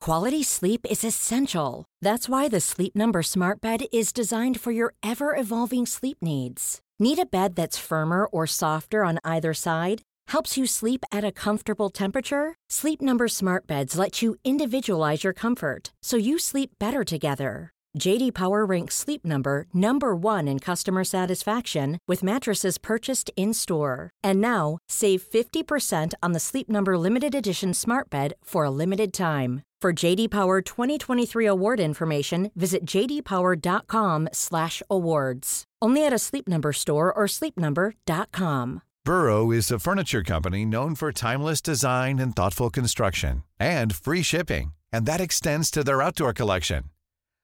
Quality 0.00 0.42
sleep 0.42 0.84
is 0.90 1.04
essential. 1.04 1.84
That's 2.00 2.28
why 2.28 2.48
the 2.48 2.58
Sleep 2.58 2.96
Number 2.96 3.22
Smart 3.22 3.60
Bed 3.60 3.84
is 3.92 4.12
designed 4.12 4.58
for 4.58 4.72
your 4.72 4.94
ever 5.04 5.36
evolving 5.36 5.86
sleep 5.86 6.18
needs. 6.20 6.80
Need 6.98 7.20
a 7.20 7.24
bed 7.24 7.54
that's 7.54 7.78
firmer 7.78 8.26
or 8.26 8.48
softer 8.48 9.04
on 9.04 9.20
either 9.22 9.54
side? 9.54 10.02
Helps 10.26 10.58
you 10.58 10.66
sleep 10.66 11.04
at 11.12 11.22
a 11.24 11.30
comfortable 11.30 11.88
temperature? 11.88 12.56
Sleep 12.68 13.00
Number 13.00 13.28
Smart 13.28 13.68
Beds 13.68 13.96
let 13.96 14.22
you 14.22 14.34
individualize 14.44 15.22
your 15.22 15.32
comfort 15.32 15.92
so 16.02 16.16
you 16.16 16.36
sleep 16.36 16.70
better 16.80 17.04
together. 17.04 17.70
JD 17.98 18.34
Power 18.34 18.64
ranks 18.64 18.94
Sleep 18.94 19.24
Number 19.24 19.66
number 19.74 20.14
1 20.16 20.48
in 20.48 20.58
customer 20.58 21.04
satisfaction 21.04 21.98
with 22.08 22.22
mattresses 22.22 22.78
purchased 22.78 23.30
in-store. 23.36 24.08
And 24.24 24.40
now, 24.40 24.78
save 24.88 25.22
50% 25.22 26.14
on 26.22 26.32
the 26.32 26.40
Sleep 26.40 26.68
Number 26.68 26.98
limited 26.98 27.34
edition 27.34 27.74
Smart 27.74 28.10
Bed 28.10 28.34
for 28.42 28.64
a 28.64 28.70
limited 28.70 29.12
time. 29.12 29.62
For 29.82 29.92
JD 29.92 30.30
Power 30.30 30.62
2023 30.62 31.46
award 31.46 31.80
information, 31.80 32.50
visit 32.54 32.86
jdpower.com/awards. 32.86 35.64
Only 35.82 36.06
at 36.06 36.12
a 36.12 36.18
Sleep 36.18 36.48
Number 36.48 36.72
store 36.72 37.12
or 37.12 37.26
sleepnumber.com. 37.26 38.82
Burrow 39.04 39.50
is 39.50 39.72
a 39.72 39.80
furniture 39.80 40.22
company 40.22 40.64
known 40.64 40.94
for 40.94 41.10
timeless 41.10 41.60
design 41.60 42.20
and 42.20 42.36
thoughtful 42.36 42.70
construction 42.70 43.42
and 43.58 43.96
free 43.96 44.22
shipping, 44.22 44.72
and 44.92 45.06
that 45.06 45.20
extends 45.20 45.72
to 45.72 45.82
their 45.82 46.00
outdoor 46.00 46.32
collection. 46.32 46.84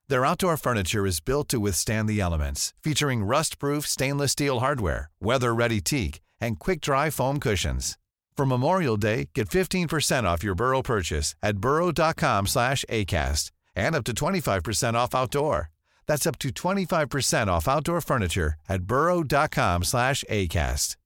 Their 0.09 0.25
outdoor 0.25 0.57
furniture 0.57 1.05
is 1.05 1.21
built 1.21 1.49
to 1.51 1.61
withstand 1.61 2.09
the 2.09 2.19
elements, 2.19 2.73
featuring 2.83 3.25
rust-proof 3.25 3.87
stainless 3.87 4.33
steel 4.33 4.61
hardware, 4.61 5.11
weather-ready 5.21 5.83
teak, 5.83 6.21
and 6.41 6.59
quick-dry 6.59 7.11
foam 7.11 7.39
cushions. 7.39 7.99
For 8.35 8.47
Memorial 8.47 8.97
Day, 8.97 9.29
get 9.35 9.51
15% 9.51 10.25
off 10.25 10.43
your 10.43 10.55
Burrow 10.55 10.81
purchase 10.81 11.35
at 11.43 11.59
burrow.com 11.59 12.47
slash 12.47 12.87
ACAST 12.89 13.51
and 13.77 13.95
up 13.95 14.05
to 14.05 14.13
25% 14.13 14.95
off 14.95 15.15
outdoor. 15.15 15.71
That's 16.07 16.27
up 16.27 16.39
to 16.39 16.49
25% 16.49 17.49
off 17.49 17.69
outdoor 17.69 18.01
furniture 18.01 18.55
at 18.67 18.85
burrow.com 18.85 19.85
slash 19.85 20.25
ACAST. 20.31 20.97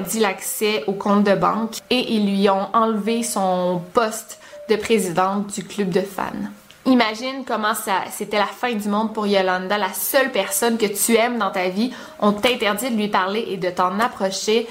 dit 0.00 0.20
l'accès 0.20 0.84
au 0.86 0.94
compte 0.94 1.24
de 1.24 1.34
banque 1.34 1.80
et 1.90 2.14
ils 2.14 2.24
lui 2.24 2.48
ont 2.48 2.74
enlevé 2.74 3.22
son 3.22 3.82
poste 3.92 4.40
de 4.72 4.76
présidente 4.76 5.52
du 5.54 5.64
club 5.64 5.90
de 5.90 6.00
fans. 6.00 6.32
Imagine 6.86 7.44
comment 7.46 7.74
ça, 7.74 8.04
c'était 8.10 8.38
la 8.38 8.46
fin 8.46 8.72
du 8.72 8.88
monde 8.88 9.12
pour 9.12 9.26
Yolanda, 9.26 9.76
la 9.78 9.92
seule 9.92 10.32
personne 10.32 10.78
que 10.78 10.86
tu 10.86 11.14
aimes 11.14 11.38
dans 11.38 11.50
ta 11.50 11.68
vie. 11.68 11.92
On 12.18 12.32
t'interdit 12.32 12.90
de 12.90 12.96
lui 12.96 13.08
parler 13.08 13.44
et 13.48 13.56
de 13.56 13.70
t'en 13.70 14.00
approcher. 14.00 14.66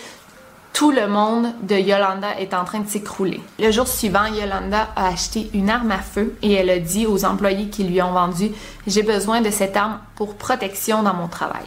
Tout 0.74 0.91
le 0.91 1.08
monde 1.08 1.53
de 1.62 1.75
Yolanda 1.75 2.39
est 2.39 2.53
en 2.53 2.65
train 2.65 2.79
de 2.79 2.88
s'écrouler. 2.88 3.39
Le 3.60 3.72
jour 3.72 3.88
suivant, 3.88 4.25
Yolanda 4.25 4.89
a 4.96 5.08
acheté 5.08 5.50
une 5.53 5.70
arme 5.70 5.91
à 5.91 6.00
feu 6.00 6.36
et 6.41 6.53
elle 6.53 6.70
a 6.70 6.79
dit 6.79 7.05
aux 7.05 7.24
employés 7.24 7.67
qui 7.67 7.84
lui 7.84 8.01
ont 8.01 8.12
vendu 8.12 8.51
J'ai 8.88 9.03
besoin 9.03 9.41
de 9.41 9.51
cette 9.51 9.77
arme 9.77 10.00
pour 10.15 10.36
protection 10.36 11.03
dans 11.03 11.13
mon 11.13 11.27
travail. 11.27 11.65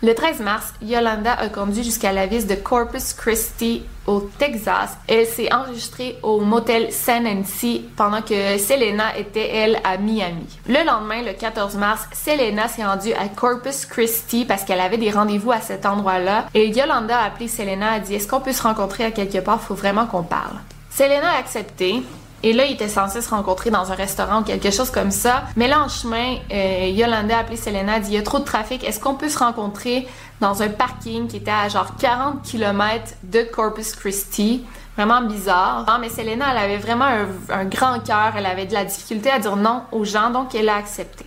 Le 0.00 0.14
13 0.14 0.38
mars, 0.42 0.74
Yolanda 0.80 1.32
a 1.32 1.48
conduit 1.48 1.82
jusqu'à 1.82 2.12
la 2.12 2.26
ville 2.26 2.46
de 2.46 2.54
Corpus 2.54 3.12
Christi 3.14 3.82
au 4.06 4.20
Texas. 4.38 4.96
Elle 5.08 5.26
s'est 5.26 5.52
enregistrée 5.52 6.16
au 6.22 6.38
motel 6.38 6.92
San 6.92 7.24
Nancy 7.24 7.84
pendant 7.96 8.22
que 8.22 8.58
Selena 8.58 9.18
était, 9.18 9.48
elle, 9.52 9.80
à 9.82 9.98
Miami. 9.98 10.46
Le 10.68 10.86
lendemain, 10.86 11.22
le 11.22 11.32
14 11.32 11.74
mars, 11.74 12.06
Selena 12.12 12.68
s'est 12.68 12.84
rendue 12.84 13.12
à 13.14 13.26
Corpus 13.26 13.86
Christi 13.86 14.44
parce 14.44 14.62
qu'elle 14.62 14.78
avait 14.78 14.98
des 14.98 15.10
rendez-vous 15.10 15.50
à 15.50 15.60
cet 15.60 15.84
endroit-là. 15.84 16.46
Et 16.54 16.68
Yolanda 16.68 17.18
a 17.18 17.24
appelé 17.24 17.48
Selena, 17.48 17.94
a 17.94 17.98
dit 17.98 18.14
Est-ce 18.14 18.28
qu'on 18.28 18.40
peut 18.40 18.52
se 18.52 18.62
rencontrer 18.62 19.04
à 19.04 19.10
quelque 19.10 19.38
part? 19.38 19.60
Faut 19.60 19.74
vraiment 19.74 20.06
qu'on 20.06 20.22
parle. 20.22 20.58
Selena 20.90 21.32
a 21.32 21.38
accepté. 21.40 22.04
Et 22.42 22.52
là, 22.52 22.66
ils 22.66 22.74
étaient 22.74 22.88
censés 22.88 23.20
se 23.20 23.30
rencontrer 23.30 23.70
dans 23.70 23.90
un 23.90 23.94
restaurant 23.94 24.40
ou 24.40 24.44
quelque 24.44 24.70
chose 24.70 24.90
comme 24.90 25.10
ça. 25.10 25.44
Mais 25.56 25.66
là, 25.66 25.82
en 25.82 25.88
chemin, 25.88 26.36
euh, 26.52 26.88
Yolanda 26.92 27.36
a 27.36 27.40
appelé 27.40 27.56
Selena, 27.56 27.98
dit, 27.98 28.10
il 28.10 28.14
y 28.14 28.18
a 28.18 28.22
trop 28.22 28.38
de 28.38 28.44
trafic, 28.44 28.84
est-ce 28.84 29.00
qu'on 29.00 29.14
peut 29.14 29.28
se 29.28 29.38
rencontrer 29.38 30.06
dans 30.40 30.62
un 30.62 30.68
parking 30.68 31.26
qui 31.26 31.38
était 31.38 31.50
à 31.50 31.68
genre 31.68 31.96
40 31.96 32.42
km 32.42 33.14
de 33.24 33.42
Corpus 33.42 33.92
Christi? 33.96 34.64
Vraiment 34.96 35.22
bizarre. 35.22 35.84
Non, 35.88 35.98
mais 36.00 36.08
Selena, 36.08 36.46
elle 36.52 36.58
avait 36.58 36.78
vraiment 36.78 37.06
un, 37.06 37.26
un 37.50 37.64
grand 37.64 37.98
cœur, 38.00 38.34
elle 38.36 38.46
avait 38.46 38.66
de 38.66 38.74
la 38.74 38.84
difficulté 38.84 39.30
à 39.30 39.40
dire 39.40 39.56
non 39.56 39.82
aux 39.90 40.04
gens, 40.04 40.30
donc 40.30 40.54
elle 40.54 40.68
a 40.68 40.76
accepté. 40.76 41.26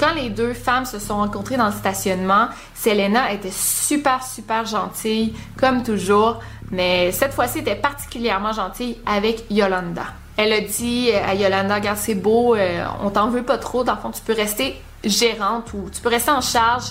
Quand 0.00 0.14
les 0.14 0.30
deux 0.30 0.54
femmes 0.54 0.86
se 0.86 0.98
sont 0.98 1.16
rencontrées 1.16 1.56
dans 1.56 1.66
le 1.66 1.72
stationnement, 1.72 2.48
Selena 2.74 3.32
était 3.32 3.52
super, 3.52 4.24
super 4.26 4.66
gentille, 4.66 5.32
comme 5.56 5.84
toujours, 5.84 6.40
mais 6.72 7.12
cette 7.12 7.32
fois-ci, 7.32 7.60
était 7.60 7.76
particulièrement 7.76 8.52
gentille 8.52 8.98
avec 9.06 9.44
Yolanda. 9.50 10.06
Elle 10.36 10.52
a 10.52 10.60
dit 10.60 11.12
à 11.12 11.34
Yolanda, 11.34 11.76
regarde, 11.76 11.98
c'est 11.98 12.14
beau, 12.14 12.54
euh, 12.56 12.84
on 13.02 13.10
t'en 13.10 13.28
veut 13.28 13.44
pas 13.44 13.58
trop. 13.58 13.84
Dans 13.84 13.94
le 13.94 14.00
fond, 14.00 14.10
tu 14.10 14.20
peux 14.20 14.34
rester 14.34 14.80
gérante 15.04 15.72
ou 15.74 15.88
tu 15.92 16.00
peux 16.00 16.08
rester 16.08 16.30
en 16.30 16.40
charge 16.40 16.86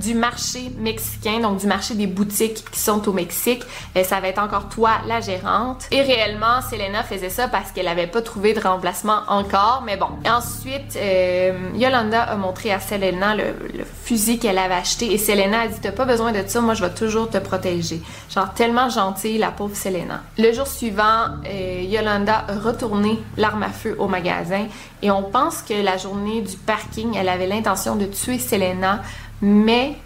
du 0.00 0.14
marché 0.14 0.72
mexicain, 0.78 1.40
donc 1.40 1.58
du 1.58 1.66
marché 1.66 1.94
des 1.94 2.06
boutiques 2.06 2.64
qui 2.70 2.80
sont 2.80 3.06
au 3.08 3.12
Mexique. 3.12 3.62
Et 3.94 4.04
ça 4.04 4.20
va 4.20 4.28
être 4.28 4.42
encore 4.42 4.68
toi, 4.68 4.92
la 5.06 5.20
gérante. 5.20 5.84
Et 5.90 6.02
réellement, 6.02 6.60
Selena 6.68 7.02
faisait 7.02 7.28
ça 7.28 7.48
parce 7.48 7.70
qu'elle 7.72 7.88
avait 7.88 8.06
pas 8.06 8.22
trouvé 8.22 8.54
de 8.54 8.60
remplacement 8.60 9.20
encore, 9.28 9.82
mais 9.84 9.96
bon. 9.96 10.08
ensuite, 10.28 10.96
euh, 10.96 11.52
Yolanda 11.74 12.22
a 12.22 12.36
montré 12.36 12.72
à 12.72 12.80
Selena 12.80 13.34
le, 13.34 13.54
fusil 14.04 14.38
qu'elle 14.38 14.58
avait 14.58 14.74
acheté 14.74 15.12
et 15.12 15.18
Selena 15.18 15.60
a 15.60 15.68
dit 15.68 15.78
T'as 15.80 15.92
pas 15.92 16.04
besoin 16.04 16.32
de 16.32 16.42
ça, 16.46 16.60
moi 16.60 16.74
je 16.74 16.84
vais 16.84 16.94
toujours 16.94 17.28
te 17.28 17.38
protéger. 17.38 18.00
Genre 18.34 18.52
tellement 18.54 18.88
gentille, 18.88 19.38
la 19.38 19.50
pauvre 19.50 19.76
Selena. 19.76 20.22
Le 20.38 20.52
jour 20.52 20.66
suivant, 20.66 21.26
euh, 21.46 21.82
Yolanda 21.82 22.44
a 22.48 22.58
retourné 22.58 23.18
l'arme 23.36 23.62
à 23.62 23.68
feu 23.68 23.94
au 23.98 24.08
magasin 24.08 24.66
et 25.02 25.10
on 25.10 25.22
pense 25.22 25.62
que 25.62 25.74
la 25.74 25.96
journée 25.96 26.42
du 26.42 26.56
parking, 26.56 27.16
elle 27.16 27.28
avait 27.28 27.46
l'intention 27.46 27.96
de 27.96 28.06
tuer 28.06 28.38
Selena, 28.38 29.02
mais 29.42 29.96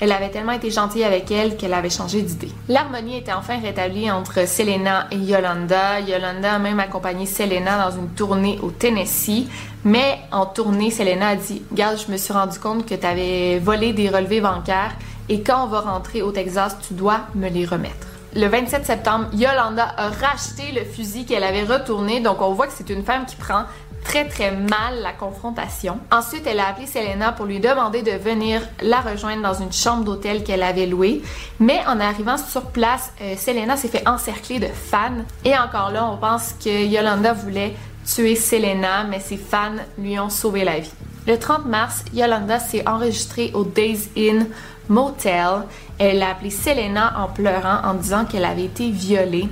elle 0.00 0.10
avait 0.10 0.30
tellement 0.30 0.52
été 0.52 0.68
gentille 0.70 1.04
avec 1.04 1.30
elle 1.30 1.56
qu'elle 1.56 1.74
avait 1.74 1.88
changé 1.88 2.22
d'idée. 2.22 2.50
L'harmonie 2.68 3.18
était 3.18 3.32
enfin 3.32 3.60
rétablie 3.60 4.10
entre 4.10 4.48
Selena 4.48 5.06
et 5.12 5.16
Yolanda. 5.16 6.00
Yolanda 6.00 6.54
a 6.54 6.58
même 6.58 6.80
accompagné 6.80 7.24
Selena 7.24 7.88
dans 7.88 7.96
une 7.96 8.08
tournée 8.08 8.58
au 8.62 8.72
Tennessee. 8.72 9.46
Mais 9.84 10.18
en 10.32 10.46
tournée, 10.46 10.90
Selena 10.90 11.28
a 11.28 11.36
dit 11.36 11.62
Garde, 11.72 11.98
je 12.04 12.10
me 12.10 12.16
suis 12.16 12.32
rendu 12.32 12.58
compte 12.58 12.84
que 12.84 12.96
tu 12.96 13.06
avais 13.06 13.60
volé 13.60 13.92
des 13.92 14.08
relevés 14.08 14.40
bancaires 14.40 14.96
et 15.28 15.42
quand 15.42 15.64
on 15.64 15.68
va 15.68 15.80
rentrer 15.82 16.20
au 16.20 16.32
Texas, 16.32 16.76
tu 16.86 16.94
dois 16.94 17.20
me 17.36 17.48
les 17.48 17.64
remettre. 17.64 18.08
Le 18.34 18.46
27 18.46 18.86
septembre, 18.86 19.26
Yolanda 19.34 19.94
a 19.96 20.08
racheté 20.08 20.72
le 20.74 20.84
fusil 20.84 21.26
qu'elle 21.26 21.44
avait 21.44 21.64
retourné. 21.64 22.20
Donc, 22.20 22.40
on 22.40 22.54
voit 22.54 22.66
que 22.66 22.72
c'est 22.74 22.88
une 22.88 23.04
femme 23.04 23.26
qui 23.26 23.36
prend 23.36 23.64
très 24.04 24.26
très 24.28 24.50
mal 24.50 25.00
la 25.02 25.12
confrontation. 25.12 25.98
Ensuite, 26.10 26.46
elle 26.46 26.60
a 26.60 26.68
appelé 26.68 26.86
Selena 26.86 27.32
pour 27.32 27.46
lui 27.46 27.60
demander 27.60 28.02
de 28.02 28.12
venir 28.12 28.60
la 28.82 29.00
rejoindre 29.00 29.42
dans 29.42 29.54
une 29.54 29.72
chambre 29.72 30.04
d'hôtel 30.04 30.44
qu'elle 30.44 30.62
avait 30.62 30.86
louée. 30.86 31.22
Mais 31.60 31.80
en 31.86 32.00
arrivant 32.00 32.36
sur 32.36 32.66
place, 32.66 33.12
euh, 33.20 33.36
Selena 33.36 33.76
s'est 33.76 33.88
fait 33.88 34.06
encercler 34.08 34.58
de 34.58 34.66
fans. 34.66 35.24
Et 35.44 35.56
encore 35.56 35.90
là, 35.90 36.08
on 36.10 36.16
pense 36.16 36.54
que 36.62 36.84
Yolanda 36.86 37.32
voulait 37.32 37.74
tuer 38.04 38.36
Selena, 38.36 39.04
mais 39.04 39.20
ses 39.20 39.36
fans 39.36 39.76
lui 39.98 40.18
ont 40.18 40.30
sauvé 40.30 40.64
la 40.64 40.80
vie. 40.80 40.92
Le 41.26 41.38
30 41.38 41.66
mars, 41.66 42.04
Yolanda 42.12 42.58
s'est 42.58 42.86
enregistrée 42.88 43.52
au 43.54 43.64
Days 43.64 44.08
Inn 44.16 44.48
Motel. 44.88 45.62
Elle 45.98 46.22
a 46.22 46.30
appelé 46.30 46.50
Selena 46.50 47.14
en 47.18 47.28
pleurant 47.28 47.78
en 47.84 47.94
disant 47.94 48.24
qu'elle 48.24 48.44
avait 48.44 48.64
été 48.64 48.90
violée 48.90 49.48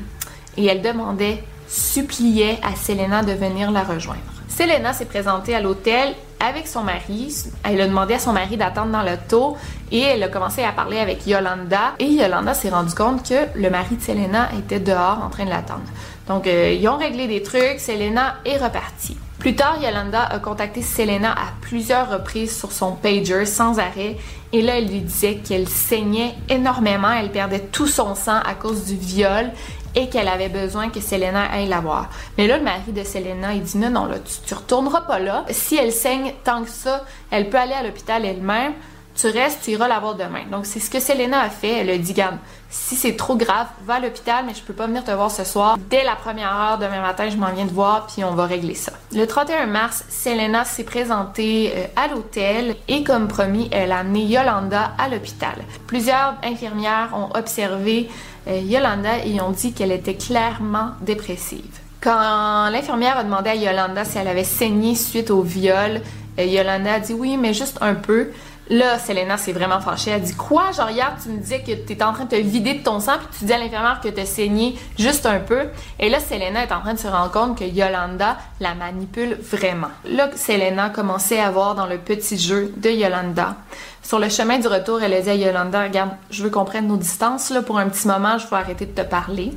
et 0.57 0.66
elle 0.66 0.83
demandait, 0.83 1.45
suppliait 1.69 2.59
à 2.62 2.75
Selena 2.75 3.23
de 3.23 3.33
venir 3.33 3.71
la 3.71 3.85
rejoindre. 3.85 4.40
Selena 4.61 4.93
s'est 4.93 5.07
présentée 5.07 5.55
à 5.55 5.61
l'hôtel 5.62 6.14
avec 6.38 6.69
son 6.69 6.83
mari. 6.83 7.35
Elle 7.64 7.81
a 7.81 7.88
demandé 7.88 8.12
à 8.12 8.19
son 8.19 8.35
mari 8.35 8.59
d'attendre 8.59 8.93
dans 8.93 9.00
l'auto 9.00 9.57
et 9.90 10.00
elle 10.00 10.23
a 10.23 10.29
commencé 10.29 10.62
à 10.62 10.71
parler 10.71 10.99
avec 10.99 11.26
Yolanda. 11.26 11.95
Et 11.99 12.05
Yolanda 12.05 12.52
s'est 12.52 12.69
rendu 12.69 12.95
compte 12.95 13.26
que 13.26 13.59
le 13.59 13.71
mari 13.71 13.97
de 13.97 14.02
Selena 14.02 14.50
était 14.59 14.79
dehors 14.79 15.25
en 15.25 15.31
train 15.31 15.47
de 15.47 15.49
l'attendre. 15.49 15.88
Donc, 16.29 16.47
euh, 16.47 16.76
ils 16.79 16.87
ont 16.90 16.99
réglé 16.99 17.26
des 17.26 17.43
trucs. 17.43 17.81
Selena 17.81 18.37
est 18.45 18.59
repartie. 18.59 19.17
Plus 19.38 19.57
tard, 19.57 19.79
Yolanda 19.83 20.25
a 20.25 20.38
contacté 20.40 20.83
Selena 20.83 21.33
à 21.33 21.52
plusieurs 21.62 22.11
reprises 22.11 22.55
sur 22.55 22.71
son 22.71 22.93
pager 22.93 23.47
sans 23.47 23.79
arrêt 23.79 24.19
et 24.52 24.62
là, 24.62 24.79
elle 24.79 24.88
lui 24.88 25.00
disait 25.00 25.37
qu'elle 25.37 25.69
saignait 25.69 26.35
énormément, 26.49 27.11
elle 27.12 27.31
perdait 27.31 27.61
tout 27.61 27.87
son 27.87 28.17
sang 28.17 28.40
à 28.45 28.55
cause 28.55 28.85
du 28.85 28.97
viol 28.97 29.50
et 29.95 30.09
qu'elle 30.09 30.29
avait 30.29 30.49
besoin 30.49 30.91
que 30.91 31.01
Selena 31.01 31.51
aille 31.51 31.69
la 31.69 31.81
voir. 31.81 32.09
Mais 32.39 32.47
là, 32.47 32.59
le 32.59 32.65
mari 32.65 32.93
de 32.93 33.05
Selena, 33.05 33.55
il 33.55 33.63
dit 33.63 33.79
non, 33.79 33.91
non, 33.91 34.05
là, 34.07 34.19
tu, 34.19 34.35
tu 34.47 34.55
retourneras 34.55 35.03
pas 35.03 35.19
là. 35.19 35.45
Si 35.51 35.77
elle 35.77 35.93
saigne 35.93 36.33
tant 36.45 36.63
que 36.63 36.71
ça, 36.71 37.05
elle 37.31 37.51
peut 37.51 37.59
aller 37.59 37.75
à 37.75 37.83
l'hôpital 37.83 38.25
elle-même. 38.25 38.73
Tu 39.15 39.27
restes, 39.27 39.65
tu 39.65 39.73
iras 39.73 39.89
la 39.89 39.99
voir 39.99 40.15
demain. 40.15 40.45
Donc, 40.51 40.67
c'est 40.67 40.81
ce 40.81 40.89
que 40.89 41.01
Selena 41.01 41.41
a 41.41 41.51
fait. 41.51 41.79
Elle 41.79 41.91
a 41.91 41.99
dit, 41.99 42.13
Garde, 42.13 42.39
si 42.71 42.95
c'est 42.95 43.17
trop 43.17 43.37
grave, 43.37 43.67
va 43.85 43.95
à 43.95 44.00
l'hôpital, 44.00 44.45
mais 44.47 44.55
je 44.55 44.62
peux 44.62 44.73
pas 44.73 44.87
venir 44.87 45.05
te 45.05 45.11
voir 45.11 45.31
ce 45.31 45.45
soir. 45.45 45.77
Dès 45.91 46.05
la 46.05 46.15
première 46.15 46.55
heure 46.55 46.79
demain 46.79 47.03
matin, 47.03 47.29
je 47.29 47.37
m'en 47.37 47.53
viens 47.53 47.67
te 47.67 47.73
voir, 47.73 48.07
puis 48.07 48.25
on 48.25 48.35
va 48.35 48.47
régler 48.47 48.75
ça. 48.75 48.93
Le 49.12 49.27
31 49.27 49.67
mars, 49.67 50.05
Selena 50.09 50.65
s'est 50.65 50.85
présentée 50.85 51.73
euh, 51.75 51.87
à 51.97 52.07
l'hôtel 52.07 52.77
et, 52.87 53.03
comme 53.03 53.27
promis, 53.27 53.69
elle 53.73 53.91
a 53.91 53.99
amené 53.99 54.25
Yolanda 54.25 54.93
à 54.99 55.09
l'hôpital. 55.09 55.57
Plusieurs 55.89 56.35
infirmières 56.45 57.11
ont 57.15 57.37
observé 57.37 58.09
euh, 58.47 58.59
Yolanda 58.59 59.25
et 59.25 59.41
ont 59.41 59.50
dit 59.50 59.73
qu'elle 59.73 59.93
était 59.93 60.15
clairement 60.15 60.93
dépressive. 61.00 61.81
Quand 62.00 62.71
l'infirmière 62.71 63.19
a 63.19 63.25
demandé 63.25 63.50
à 63.50 63.55
Yolanda 63.57 64.05
si 64.05 64.17
elle 64.17 64.29
avait 64.29 64.45
saigné 64.45 64.95
suite 64.95 65.31
au 65.31 65.43
viol, 65.43 66.00
euh, 66.39 66.45
Yolanda 66.45 66.95
a 66.95 67.00
dit 67.00 67.15
oui, 67.15 67.37
mais 67.37 67.53
juste 67.53 67.79
un 67.81 67.95
peu. 67.95 68.31
Là, 68.71 69.00
Selena 69.00 69.37
s'est 69.37 69.53
vraiment 69.53 69.81
fâchée. 69.81 70.12
Elle 70.12 70.23
dit 70.23 70.37
Quoi? 70.37 70.71
Genre, 70.71 70.91
hier, 70.91 71.12
tu 71.21 71.29
me 71.29 71.39
disais 71.39 71.59
que 71.59 71.73
tu 71.73 71.93
étais 71.93 72.05
en 72.05 72.12
train 72.12 72.25
de 72.25 72.31
te 72.31 72.37
vider 72.37 72.75
de 72.75 72.85
ton 72.85 73.00
sang, 73.00 73.19
puis 73.19 73.41
tu 73.41 73.45
dis 73.45 73.53
à 73.53 73.59
l'infirmière 73.59 74.00
que 74.00 74.09
tu 74.09 74.21
as 74.21 74.25
saigné 74.25 74.79
juste 74.97 75.27
un 75.27 75.41
peu. 75.41 75.62
Et 75.99 76.09
là, 76.09 76.21
Selena 76.21 76.62
est 76.62 76.73
en 76.73 76.81
train 76.81 76.95
de 76.95 76.99
se 76.99 77.09
rendre 77.09 77.33
compte 77.33 77.59
que 77.59 77.65
Yolanda 77.65 78.37
la 78.61 78.75
manipule 78.75 79.37
vraiment. 79.41 79.91
Là, 80.05 80.31
Selena 80.37 80.89
commençait 80.89 81.41
à 81.41 81.50
voir 81.50 81.75
dans 81.75 81.87
le 81.87 81.99
petit 81.99 82.39
jeu 82.39 82.73
de 82.76 82.91
Yolanda. 82.91 83.56
Sur 84.04 84.21
le 84.21 84.28
chemin 84.28 84.61
du 84.61 84.69
retour, 84.69 85.02
elle 85.02 85.15
a 85.15 85.21
dit 85.21 85.30
à 85.30 85.35
Yolanda 85.35 85.83
Regarde, 85.83 86.11
je 86.30 86.45
veux 86.45 86.50
qu'on 86.50 86.65
prenne 86.65 86.87
nos 86.87 86.97
distances 86.97 87.50
là, 87.50 87.63
pour 87.63 87.76
un 87.78 87.89
petit 87.89 88.06
moment, 88.06 88.39
je 88.39 88.47
vais 88.47 88.56
arrêter 88.56 88.87
de 88.87 88.93
te 88.93 89.02
parler. 89.02 89.52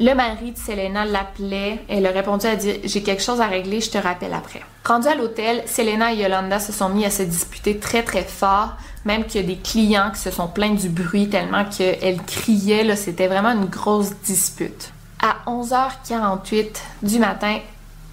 Le 0.00 0.14
mari 0.14 0.52
de 0.52 0.56
Selena 0.56 1.04
l'appelait. 1.04 1.84
Elle 1.88 2.06
a 2.06 2.10
répondu 2.10 2.46
à 2.46 2.54
dire 2.54 2.76
J'ai 2.84 3.02
quelque 3.02 3.22
chose 3.22 3.40
à 3.40 3.48
régler, 3.48 3.80
je 3.80 3.90
te 3.90 3.98
rappelle 3.98 4.32
après. 4.32 4.62
Rendu 4.84 5.08
à 5.08 5.16
l'hôtel, 5.16 5.64
Selena 5.66 6.12
et 6.12 6.18
Yolanda 6.18 6.60
se 6.60 6.72
sont 6.72 6.88
mis 6.88 7.04
à 7.04 7.10
se 7.10 7.24
disputer 7.24 7.78
très 7.78 8.04
très 8.04 8.22
fort, 8.22 8.74
même 9.04 9.24
qu'il 9.24 9.40
y 9.40 9.44
a 9.44 9.46
des 9.46 9.56
clients 9.56 10.12
qui 10.14 10.20
se 10.20 10.30
sont 10.30 10.46
plaints 10.46 10.74
du 10.74 10.88
bruit 10.88 11.28
tellement 11.28 11.64
qu'elle 11.64 12.22
criait. 12.22 12.94
C'était 12.94 13.26
vraiment 13.26 13.50
une 13.50 13.64
grosse 13.64 14.12
dispute. 14.22 14.92
À 15.20 15.50
11h48 15.50 16.76
du 17.02 17.18
matin, 17.18 17.58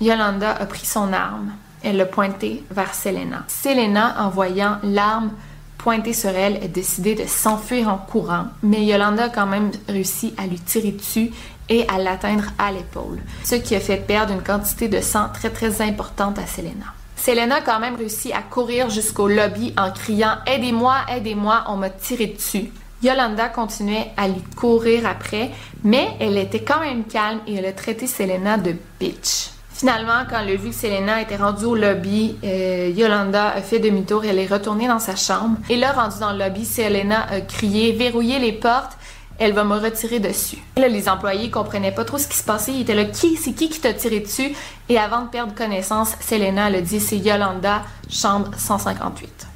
Yolanda 0.01 0.53
a 0.53 0.65
pris 0.65 0.87
son 0.87 1.13
arme. 1.13 1.51
Elle 1.83 1.97
l'a 1.97 2.05
pointée 2.07 2.63
vers 2.71 2.95
Selena. 2.95 3.43
Selena, 3.47 4.15
en 4.25 4.29
voyant 4.29 4.77
l'arme 4.81 5.29
pointée 5.77 6.13
sur 6.13 6.31
elle, 6.31 6.55
a 6.63 6.67
décidé 6.67 7.13
de 7.13 7.25
s'enfuir 7.27 7.89
en 7.89 7.99
courant, 7.99 8.47
mais 8.63 8.83
Yolanda 8.83 9.25
a 9.25 9.29
quand 9.29 9.45
même 9.45 9.69
réussi 9.87 10.33
à 10.35 10.47
lui 10.47 10.59
tirer 10.59 10.91
dessus 10.91 11.29
et 11.69 11.87
à 11.87 11.97
l'atteindre 11.97 12.45
à 12.57 12.71
l'épaule, 12.71 13.19
ce 13.43 13.55
qui 13.55 13.75
a 13.75 13.79
fait 13.79 13.97
perdre 13.97 14.33
une 14.33 14.43
quantité 14.43 14.87
de 14.87 15.01
sang 15.01 15.29
très 15.33 15.49
très 15.49 15.81
importante 15.81 16.37
à 16.39 16.47
Selena. 16.47 16.93
Selena 17.17 17.55
a 17.55 17.61
quand 17.61 17.79
même 17.79 17.95
réussi 17.95 18.31
à 18.33 18.41
courir 18.41 18.89
jusqu'au 18.89 19.27
lobby 19.27 19.73
en 19.77 19.91
criant 19.91 20.35
Aidez-moi, 20.45 20.95
aidez-moi, 21.09 21.63
on 21.69 21.77
m'a 21.77 21.89
tiré 21.89 22.27
dessus. 22.27 22.71
Yolanda 23.01 23.49
continuait 23.49 24.11
à 24.17 24.27
lui 24.27 24.41
courir 24.55 25.07
après, 25.07 25.51
mais 25.83 26.07
elle 26.19 26.37
était 26.37 26.63
quand 26.63 26.79
même 26.79 27.03
calme 27.03 27.39
et 27.47 27.55
elle 27.55 27.65
a 27.65 27.73
traité 27.73 28.07
Selena 28.07 28.57
de 28.57 28.75
bitch. 28.99 29.49
Finalement, 29.75 30.23
quand 30.29 30.37
a 30.37 30.45
vu 30.45 30.69
que 30.69 30.75
Selena 30.75 31.21
était 31.21 31.35
rendue 31.35 31.65
au 31.65 31.75
lobby, 31.75 32.37
euh, 32.43 32.93
Yolanda 32.95 33.49
a 33.49 33.61
fait 33.61 33.79
demi-tour 33.79 34.23
et 34.23 34.29
elle 34.29 34.39
est 34.39 34.47
retournée 34.47 34.87
dans 34.87 34.99
sa 34.99 35.17
chambre. 35.17 35.57
Et 35.69 35.75
là, 35.75 35.91
rendue 35.91 36.19
dans 36.19 36.31
le 36.31 36.39
lobby, 36.39 36.63
Selena 36.63 37.23
a 37.29 37.41
crié 37.41 37.91
Verrouillez 37.91 38.39
les 38.39 38.53
portes 38.53 38.97
elle 39.39 39.53
va 39.53 39.63
me 39.63 39.77
retirer 39.77 40.19
dessus. 40.19 40.57
Là, 40.77 40.87
les 40.87 41.09
employés 41.09 41.49
comprenaient 41.51 41.91
pas 41.91 42.05
trop 42.05 42.17
ce 42.17 42.27
qui 42.27 42.37
se 42.37 42.43
passait. 42.43 42.71
Ils 42.73 42.81
étaient 42.81 42.95
là, 42.95 43.05
qui, 43.05 43.35
c'est 43.35 43.51
qui 43.53 43.69
qui 43.69 43.79
t'a 43.79 43.93
tiré 43.93 44.19
dessus? 44.19 44.55
Et 44.89 44.97
avant 44.97 45.23
de 45.23 45.27
perdre 45.27 45.53
connaissance, 45.53 46.15
Selena 46.21 46.65
a 46.65 46.81
dit, 46.81 46.99
c'est 46.99 47.17
Yolanda, 47.17 47.81
chambre 48.09 48.51
158. 48.57 49.47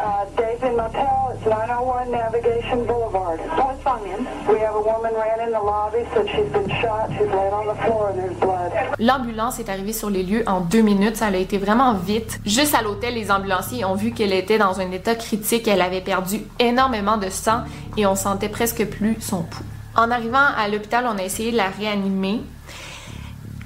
Uh, 0.00 0.24
Days 0.36 0.60
Motel, 0.62 1.32
it's 1.34 1.44
901 1.44 2.12
Navigation 2.12 2.86
Boulevard. 2.86 3.40
What's 3.40 3.84
wrong, 3.84 4.00
ma'am? 4.04 4.26
We 4.48 4.60
have 4.60 4.76
a 4.76 4.80
woman 4.80 5.12
ran 5.12 5.40
in 5.40 5.50
the 5.50 5.60
lobby, 5.60 6.04
said 6.14 6.28
she's 6.28 6.48
been 6.52 6.68
shot, 6.80 7.10
she's 7.10 7.26
laid 7.26 7.52
on 7.52 7.66
the 7.66 7.74
floor 7.82 8.10
and 8.10 8.18
there's 8.20 8.38
blood. 8.38 8.70
L'ambulance 9.00 9.58
est 9.58 9.68
arrivée 9.68 9.92
sur 9.92 10.08
les 10.08 10.22
lieux 10.22 10.44
en 10.46 10.60
deux 10.60 10.82
minutes, 10.82 11.16
ça 11.16 11.26
a 11.26 11.36
été 11.36 11.58
vraiment 11.58 11.94
vite. 11.94 12.38
Juste 12.46 12.76
à 12.76 12.82
l'hôtel, 12.82 13.14
les 13.14 13.32
ambulanciers 13.32 13.84
ont 13.84 13.96
vu 13.96 14.12
qu'elle 14.12 14.32
était 14.32 14.58
dans 14.58 14.78
un 14.80 14.90
état 14.92 15.16
critique, 15.16 15.66
elle 15.66 15.82
avait 15.82 16.00
perdu 16.00 16.42
énormément 16.60 17.16
de 17.16 17.28
sang 17.28 17.62
et 17.96 18.06
on 18.06 18.14
sentait 18.14 18.48
presque 18.48 18.86
plus 18.86 19.16
son 19.20 19.42
pouls. 19.42 19.64
En 19.96 20.12
arrivant 20.12 20.46
à 20.56 20.68
l'hôpital, 20.68 21.06
on 21.12 21.18
a 21.18 21.24
essayé 21.24 21.50
de 21.50 21.56
la 21.56 21.70
réanimer, 21.70 22.42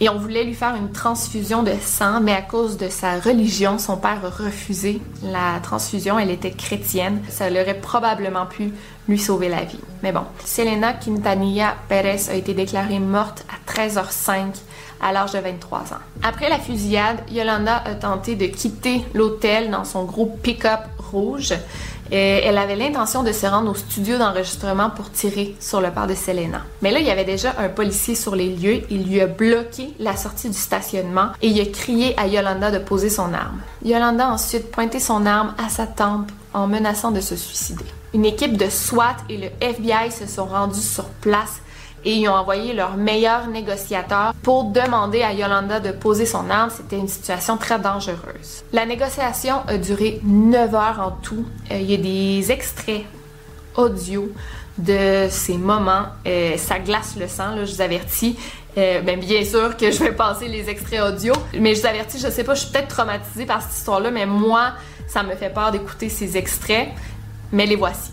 et 0.00 0.08
on 0.08 0.18
voulait 0.18 0.44
lui 0.44 0.54
faire 0.54 0.74
une 0.74 0.90
transfusion 0.90 1.62
de 1.62 1.72
sang, 1.80 2.20
mais 2.20 2.32
à 2.32 2.42
cause 2.42 2.76
de 2.76 2.88
sa 2.88 3.20
religion, 3.20 3.78
son 3.78 3.96
père 3.96 4.20
a 4.24 4.30
refusé 4.30 5.00
la 5.22 5.60
transfusion. 5.62 6.18
Elle 6.18 6.30
était 6.30 6.50
chrétienne. 6.50 7.22
Ça 7.28 7.46
aurait 7.50 7.78
probablement 7.80 8.46
pu 8.46 8.72
lui 9.08 9.18
sauver 9.18 9.48
la 9.48 9.64
vie. 9.64 9.78
Mais 10.02 10.12
bon, 10.12 10.24
Selena 10.44 10.92
Quintanilla 10.94 11.76
Pérez 11.88 12.30
a 12.30 12.34
été 12.34 12.54
déclarée 12.54 12.98
morte 12.98 13.44
à 13.48 13.72
13h05 13.72 14.54
à 15.00 15.12
l'âge 15.12 15.32
de 15.32 15.38
23 15.38 15.80
ans. 15.80 16.02
Après 16.22 16.48
la 16.48 16.58
fusillade, 16.58 17.18
Yolanda 17.30 17.82
a 17.84 17.94
tenté 17.94 18.36
de 18.36 18.46
quitter 18.46 19.04
l'hôtel 19.14 19.70
dans 19.70 19.84
son 19.84 20.04
gros 20.04 20.26
pick-up 20.42 20.80
rouge. 20.98 21.54
Euh, 22.12 22.40
elle 22.44 22.58
avait 22.58 22.76
l'intention 22.76 23.22
de 23.22 23.32
se 23.32 23.46
rendre 23.46 23.70
au 23.70 23.74
studio 23.74 24.18
d'enregistrement 24.18 24.90
pour 24.90 25.10
tirer 25.10 25.56
sur 25.60 25.80
le 25.80 25.90
père 25.90 26.06
de 26.06 26.14
Selena. 26.14 26.62
Mais 26.82 26.90
là, 26.90 26.98
il 26.98 27.06
y 27.06 27.10
avait 27.10 27.24
déjà 27.24 27.54
un 27.58 27.70
policier 27.70 28.14
sur 28.14 28.36
les 28.36 28.50
lieux. 28.50 28.82
Il 28.90 29.08
lui 29.08 29.20
a 29.22 29.26
bloqué 29.26 29.94
la 29.98 30.14
sortie 30.14 30.50
du 30.50 30.58
stationnement 30.58 31.28
et 31.40 31.48
il 31.48 31.60
a 31.60 31.64
crié 31.64 32.14
à 32.18 32.26
Yolanda 32.26 32.70
de 32.70 32.78
poser 32.78 33.08
son 33.08 33.32
arme. 33.32 33.62
Yolanda 33.82 34.28
a 34.28 34.32
ensuite 34.32 34.70
pointé 34.70 35.00
son 35.00 35.24
arme 35.24 35.54
à 35.56 35.70
sa 35.70 35.86
tempe 35.86 36.30
en 36.52 36.66
menaçant 36.66 37.12
de 37.12 37.20
se 37.20 37.34
suicider. 37.34 37.86
Une 38.12 38.26
équipe 38.26 38.58
de 38.58 38.68
SWAT 38.68 39.16
et 39.30 39.38
le 39.38 39.48
FBI 39.60 40.10
se 40.10 40.26
sont 40.26 40.44
rendus 40.44 40.82
sur 40.82 41.04
place 41.04 41.61
et 42.04 42.14
ils 42.16 42.28
ont 42.28 42.34
envoyé 42.34 42.72
leur 42.72 42.96
meilleur 42.96 43.46
négociateur 43.46 44.34
pour 44.42 44.64
demander 44.64 45.22
à 45.22 45.32
Yolanda 45.32 45.80
de 45.80 45.92
poser 45.92 46.26
son 46.26 46.50
arme. 46.50 46.70
C'était 46.70 46.98
une 46.98 47.08
situation 47.08 47.56
très 47.56 47.78
dangereuse. 47.78 48.64
La 48.72 48.86
négociation 48.86 49.56
a 49.66 49.78
duré 49.78 50.20
9 50.24 50.74
heures 50.74 51.00
en 51.00 51.10
tout. 51.10 51.44
Euh, 51.70 51.78
il 51.78 51.90
y 51.90 51.94
a 51.94 51.98
des 51.98 52.52
extraits 52.52 53.04
audio 53.76 54.30
de 54.78 55.26
ces 55.30 55.56
moments. 55.56 56.06
Euh, 56.26 56.56
ça 56.56 56.78
glace 56.78 57.14
le 57.18 57.28
sang, 57.28 57.54
là, 57.54 57.64
je 57.64 57.74
vous 57.74 57.80
avertis. 57.80 58.36
Euh, 58.78 59.02
ben, 59.02 59.20
bien 59.20 59.44
sûr 59.44 59.76
que 59.76 59.90
je 59.90 60.02
vais 60.02 60.12
passer 60.12 60.48
les 60.48 60.70
extraits 60.70 61.00
audio, 61.02 61.34
mais 61.58 61.74
je 61.74 61.82
vous 61.82 61.86
avertis, 61.86 62.18
je 62.18 62.28
sais 62.28 62.42
pas, 62.42 62.54
je 62.54 62.62
suis 62.62 62.72
peut-être 62.72 62.88
traumatisée 62.88 63.44
par 63.44 63.60
cette 63.60 63.72
histoire-là, 63.72 64.10
mais 64.10 64.24
moi, 64.24 64.72
ça 65.06 65.22
me 65.22 65.34
fait 65.34 65.50
peur 65.50 65.70
d'écouter 65.72 66.08
ces 66.08 66.36
extraits. 66.36 66.88
Mais 67.52 67.66
les 67.66 67.76
voici. 67.76 68.12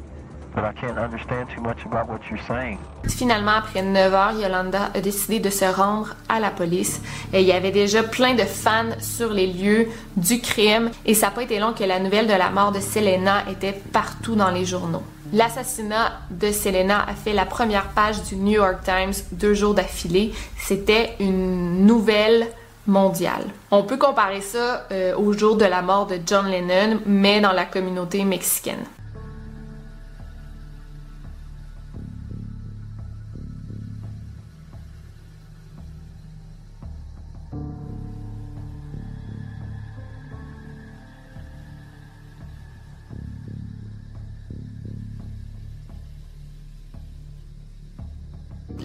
But 0.53 0.65
I 0.65 0.73
can't 0.73 0.97
understand 0.97 1.47
too 1.55 1.61
much 1.61 1.85
about 1.85 2.09
what 2.09 2.19
you're 2.29 2.45
saying. 2.45 2.77
Finalement, 3.07 3.51
après 3.51 3.81
9 3.81 4.13
heures, 4.13 4.33
Yolanda 4.33 4.91
a 4.93 4.99
décidé 4.99 5.39
de 5.39 5.49
se 5.49 5.63
rendre 5.63 6.15
à 6.27 6.39
la 6.41 6.49
police. 6.49 7.01
Il 7.33 7.41
y 7.41 7.53
avait 7.53 7.71
déjà 7.71 8.03
plein 8.03 8.33
de 8.33 8.43
fans 8.43 8.89
sur 8.99 9.31
les 9.31 9.47
lieux 9.47 9.87
du 10.17 10.41
crime 10.41 10.91
et 11.05 11.13
ça 11.13 11.27
n'a 11.27 11.31
pas 11.31 11.43
été 11.43 11.57
long 11.59 11.71
que 11.73 11.85
la 11.85 11.99
nouvelle 11.99 12.27
de 12.27 12.33
la 12.33 12.49
mort 12.49 12.73
de 12.73 12.81
Selena 12.81 13.43
était 13.49 13.71
partout 13.93 14.35
dans 14.35 14.49
les 14.49 14.65
journaux. 14.65 15.03
L'assassinat 15.31 16.11
de 16.29 16.51
Selena 16.51 17.05
a 17.07 17.13
fait 17.13 17.31
la 17.31 17.45
première 17.45 17.87
page 17.89 18.21
du 18.23 18.35
New 18.35 18.51
York 18.51 18.79
Times 18.83 19.13
deux 19.31 19.53
jours 19.53 19.73
d'affilée. 19.73 20.33
C'était 20.57 21.15
une 21.21 21.85
nouvelle 21.85 22.47
mondiale. 22.87 23.45
On 23.71 23.83
peut 23.83 23.97
comparer 23.97 24.41
ça 24.41 24.85
euh, 24.91 25.15
au 25.15 25.31
jour 25.31 25.55
de 25.55 25.63
la 25.63 25.81
mort 25.81 26.07
de 26.07 26.19
John 26.25 26.47
Lennon, 26.47 26.99
mais 27.05 27.39
dans 27.39 27.53
la 27.53 27.63
communauté 27.63 28.25
mexicaine. 28.25 28.83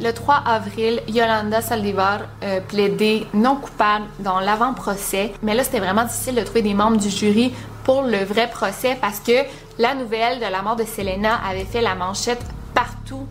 Le 0.07 0.13
3 0.13 0.37
avril, 0.47 1.03
Yolanda 1.09 1.61
Saldivar 1.61 2.21
euh, 2.45 2.61
plaidait 2.61 3.27
non 3.35 3.57
coupable 3.57 4.05
dans 4.21 4.39
l'avant-procès, 4.39 5.33
mais 5.43 5.53
là 5.53 5.65
c'était 5.65 5.81
vraiment 5.81 6.05
difficile 6.05 6.37
de 6.37 6.43
trouver 6.43 6.63
des 6.63 6.75
membres 6.75 6.97
du 6.97 7.11
jury 7.11 7.53
pour 7.83 8.03
le 8.03 8.19
vrai 8.19 8.49
procès 8.49 8.97
parce 9.01 9.19
que 9.19 9.33
la 9.81 9.97
nouvelle 9.97 10.39
de 10.39 10.45
la 10.45 10.63
mort 10.63 10.77
de 10.77 10.85
Selena 10.85 11.41
avait 11.45 11.65
fait 11.65 11.81
la 11.81 11.97
manchette 11.97 12.41
partout 12.73 13.27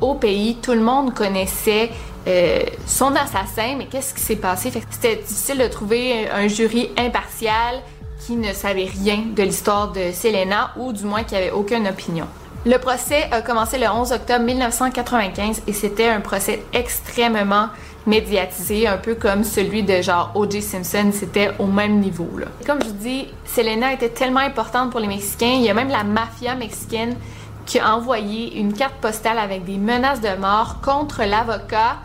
au 0.00 0.14
pays. 0.14 0.56
Tout 0.60 0.72
le 0.72 0.80
monde 0.80 1.14
connaissait 1.14 1.90
euh, 2.26 2.64
son 2.88 3.14
assassin, 3.14 3.76
mais 3.78 3.86
qu'est-ce 3.86 4.12
qui 4.12 4.20
s'est 4.20 4.34
passé? 4.34 4.72
C'était 4.90 5.22
difficile 5.22 5.58
de 5.58 5.68
trouver 5.68 6.28
un 6.28 6.48
jury 6.48 6.90
impartial 6.98 7.76
qui 8.26 8.34
ne 8.34 8.52
savait 8.52 8.90
rien 9.00 9.22
de 9.32 9.44
l'histoire 9.44 9.92
de 9.92 10.10
Selena 10.10 10.72
ou 10.76 10.92
du 10.92 11.04
moins 11.04 11.22
qui 11.22 11.36
avait 11.36 11.52
aucune 11.52 11.86
opinion. 11.86 12.26
Le 12.66 12.78
procès 12.78 13.28
a 13.30 13.42
commencé 13.42 13.78
le 13.78 13.86
11 13.86 14.10
octobre 14.10 14.44
1995 14.44 15.62
et 15.68 15.72
c'était 15.72 16.08
un 16.08 16.20
procès 16.20 16.64
extrêmement 16.72 17.68
médiatisé, 18.08 18.88
un 18.88 18.96
peu 18.96 19.14
comme 19.14 19.44
celui 19.44 19.84
de 19.84 20.02
genre 20.02 20.32
O.J. 20.34 20.62
Simpson, 20.62 21.12
c'était 21.12 21.52
au 21.60 21.66
même 21.66 22.00
niveau. 22.00 22.28
Comme 22.66 22.82
je 22.82 22.88
vous 22.88 22.94
dis, 22.94 23.28
Selena 23.44 23.92
était 23.92 24.08
tellement 24.08 24.40
importante 24.40 24.90
pour 24.90 24.98
les 24.98 25.06
Mexicains, 25.06 25.54
il 25.58 25.62
y 25.62 25.70
a 25.70 25.74
même 25.74 25.90
la 25.90 26.02
mafia 26.02 26.56
mexicaine 26.56 27.14
qui 27.66 27.78
a 27.78 27.94
envoyé 27.94 28.58
une 28.58 28.72
carte 28.72 28.96
postale 28.96 29.38
avec 29.38 29.64
des 29.64 29.78
menaces 29.78 30.20
de 30.20 30.36
mort 30.36 30.80
contre 30.80 31.22
l'avocat 31.22 31.98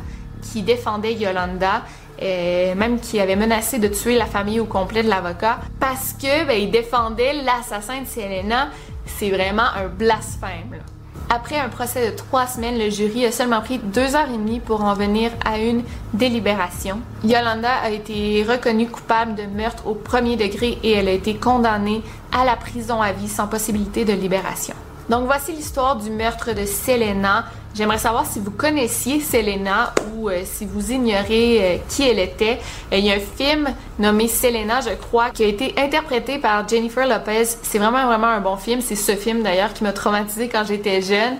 qui 0.44 0.62
défendait 0.62 1.14
Yolanda. 1.14 1.82
et 2.20 2.76
même 2.76 3.00
qui 3.00 3.20
avait 3.20 3.36
menacé 3.36 3.80
de 3.80 3.88
tuer 3.88 4.16
la 4.16 4.28
famille 4.28 4.60
au 4.60 4.66
complet 4.66 5.02
de 5.02 5.10
l'avocat 5.10 5.58
parce 5.80 6.14
que 6.14 6.46
ben, 6.46 6.54
il 6.54 6.70
défendait 6.70 7.34
l'assassin 7.34 8.02
de 8.02 8.06
Selena 8.06 8.70
c'est 9.18 9.30
vraiment 9.30 9.70
un 9.76 9.88
blasphème. 9.88 10.82
Après 11.30 11.58
un 11.58 11.70
procès 11.70 12.12
de 12.12 12.16
trois 12.16 12.46
semaines, 12.46 12.78
le 12.78 12.90
jury 12.90 13.26
a 13.26 13.32
seulement 13.32 13.62
pris 13.62 13.78
deux 13.78 14.16
heures 14.16 14.30
et 14.30 14.38
demie 14.38 14.60
pour 14.60 14.84
en 14.84 14.94
venir 14.94 15.32
à 15.46 15.60
une 15.60 15.84
délibération. 16.14 17.00
Yolanda 17.24 17.74
a 17.84 17.90
été 17.90 18.44
reconnue 18.44 18.88
coupable 18.88 19.36
de 19.36 19.44
meurtre 19.44 19.88
au 19.88 19.96
premier 19.96 20.36
degré 20.36 20.78
et 20.84 20.92
elle 20.92 21.08
a 21.08 21.14
été 21.14 21.36
condamnée 21.36 22.02
à 22.34 22.44
la 22.44 22.58
prison 22.58 23.02
à 23.02 23.14
vie 23.14 23.30
sans 23.30 23.48
possibilité 23.48 24.04
de 24.04 24.12
libération. 24.12 24.76
Donc 25.12 25.26
voici 25.26 25.52
l'histoire 25.52 25.98
du 25.98 26.10
meurtre 26.10 26.54
de 26.54 26.66
Selena. 26.66 27.44
J'aimerais 27.76 27.98
savoir 27.98 28.26
si 28.26 28.40
vous 28.40 28.50
connaissiez 28.50 29.20
Selena 29.20 29.94
ou 30.16 30.30
euh, 30.30 30.44
si 30.46 30.66
vous 30.66 30.94
ignorez 30.94 31.60
euh, 31.60 31.78
qui 31.90 32.08
elle 32.08 32.18
était. 32.18 32.60
Euh, 32.94 32.98
il 32.98 33.04
y 33.04 33.12
a 33.12 33.16
un 33.16 33.20
film 33.20 33.76
nommé 34.00 34.30
Selena, 34.30 34.80
je 34.80 34.92
crois, 34.92 35.32
qui 35.32 35.44
a 35.44 35.48
été 35.48 35.74
interprété 35.78 36.38
par 36.38 36.66
Jennifer 36.66 37.06
Lopez. 37.06 37.44
C'est 37.62 37.78
vraiment 37.78 38.06
vraiment 38.06 38.28
un 38.28 38.40
bon 38.40 38.56
film. 38.56 38.80
C'est 38.80 38.96
ce 38.96 39.18
film 39.18 39.44
d'ailleurs 39.44 39.74
qui 39.74 39.84
m'a 39.84 39.92
traumatisée 39.92 40.48
quand 40.48 40.64
j'étais 40.66 41.02
jeune. 41.02 41.36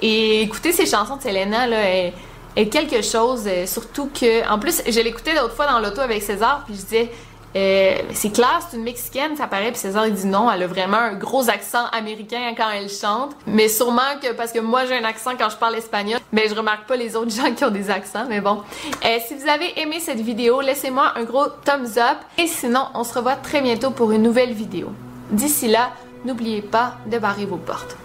Et 0.00 0.42
écouter 0.42 0.72
ces 0.72 0.86
chansons 0.86 1.14
de 1.14 1.22
Selena 1.22 1.68
là 1.68 1.90
est, 1.90 2.14
est 2.56 2.66
quelque 2.66 3.02
chose. 3.02 3.48
surtout 3.66 4.10
que, 4.12 4.50
en 4.50 4.58
plus, 4.58 4.82
je 4.84 4.98
l'écoutais 4.98 5.32
l'autre 5.36 5.54
fois 5.54 5.68
dans 5.68 5.78
l'auto 5.78 6.00
avec 6.00 6.24
César, 6.24 6.64
puis 6.66 6.74
je 6.74 6.80
disais 6.80 7.12
euh, 7.54 7.96
c'est 8.12 8.32
clair, 8.32 8.60
c'est 8.68 8.76
une 8.76 8.82
mexicaine, 8.82 9.36
ça 9.36 9.46
paraît. 9.46 9.70
Puis 9.70 9.80
César 9.80 10.06
il 10.06 10.14
dit 10.14 10.26
non, 10.26 10.50
elle 10.50 10.62
a 10.62 10.66
vraiment 10.66 10.98
un 10.98 11.14
gros 11.14 11.48
accent 11.48 11.86
américain 11.92 12.54
quand 12.56 12.70
elle 12.70 12.88
chante. 12.88 13.36
Mais 13.46 13.68
sûrement 13.68 14.00
que 14.22 14.32
parce 14.32 14.52
que 14.52 14.58
moi 14.58 14.86
j'ai 14.86 14.96
un 14.96 15.04
accent 15.04 15.32
quand 15.38 15.50
je 15.50 15.56
parle 15.56 15.76
espagnol, 15.76 16.20
mais 16.32 16.48
je 16.48 16.54
remarque 16.54 16.86
pas 16.86 16.96
les 16.96 17.16
autres 17.16 17.30
gens 17.36 17.52
qui 17.54 17.64
ont 17.64 17.70
des 17.70 17.90
accents. 17.90 18.24
Mais 18.28 18.40
bon, 18.40 18.62
euh, 19.04 19.18
si 19.26 19.34
vous 19.34 19.48
avez 19.48 19.80
aimé 19.80 20.00
cette 20.00 20.20
vidéo, 20.20 20.60
laissez-moi 20.60 21.12
un 21.16 21.24
gros 21.24 21.48
thumbs 21.64 21.98
up. 21.98 22.18
Et 22.38 22.46
sinon, 22.46 22.86
on 22.94 23.04
se 23.04 23.14
revoit 23.14 23.36
très 23.36 23.60
bientôt 23.60 23.90
pour 23.90 24.12
une 24.12 24.22
nouvelle 24.22 24.52
vidéo. 24.52 24.92
D'ici 25.30 25.68
là, 25.68 25.90
n'oubliez 26.24 26.62
pas 26.62 26.94
de 27.06 27.18
barrer 27.18 27.46
vos 27.46 27.56
portes. 27.56 27.96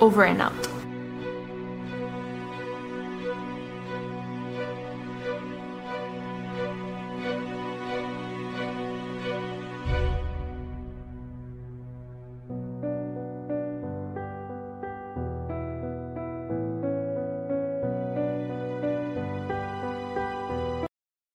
Over 0.00 0.28
and 0.28 0.40
out. 0.40 0.77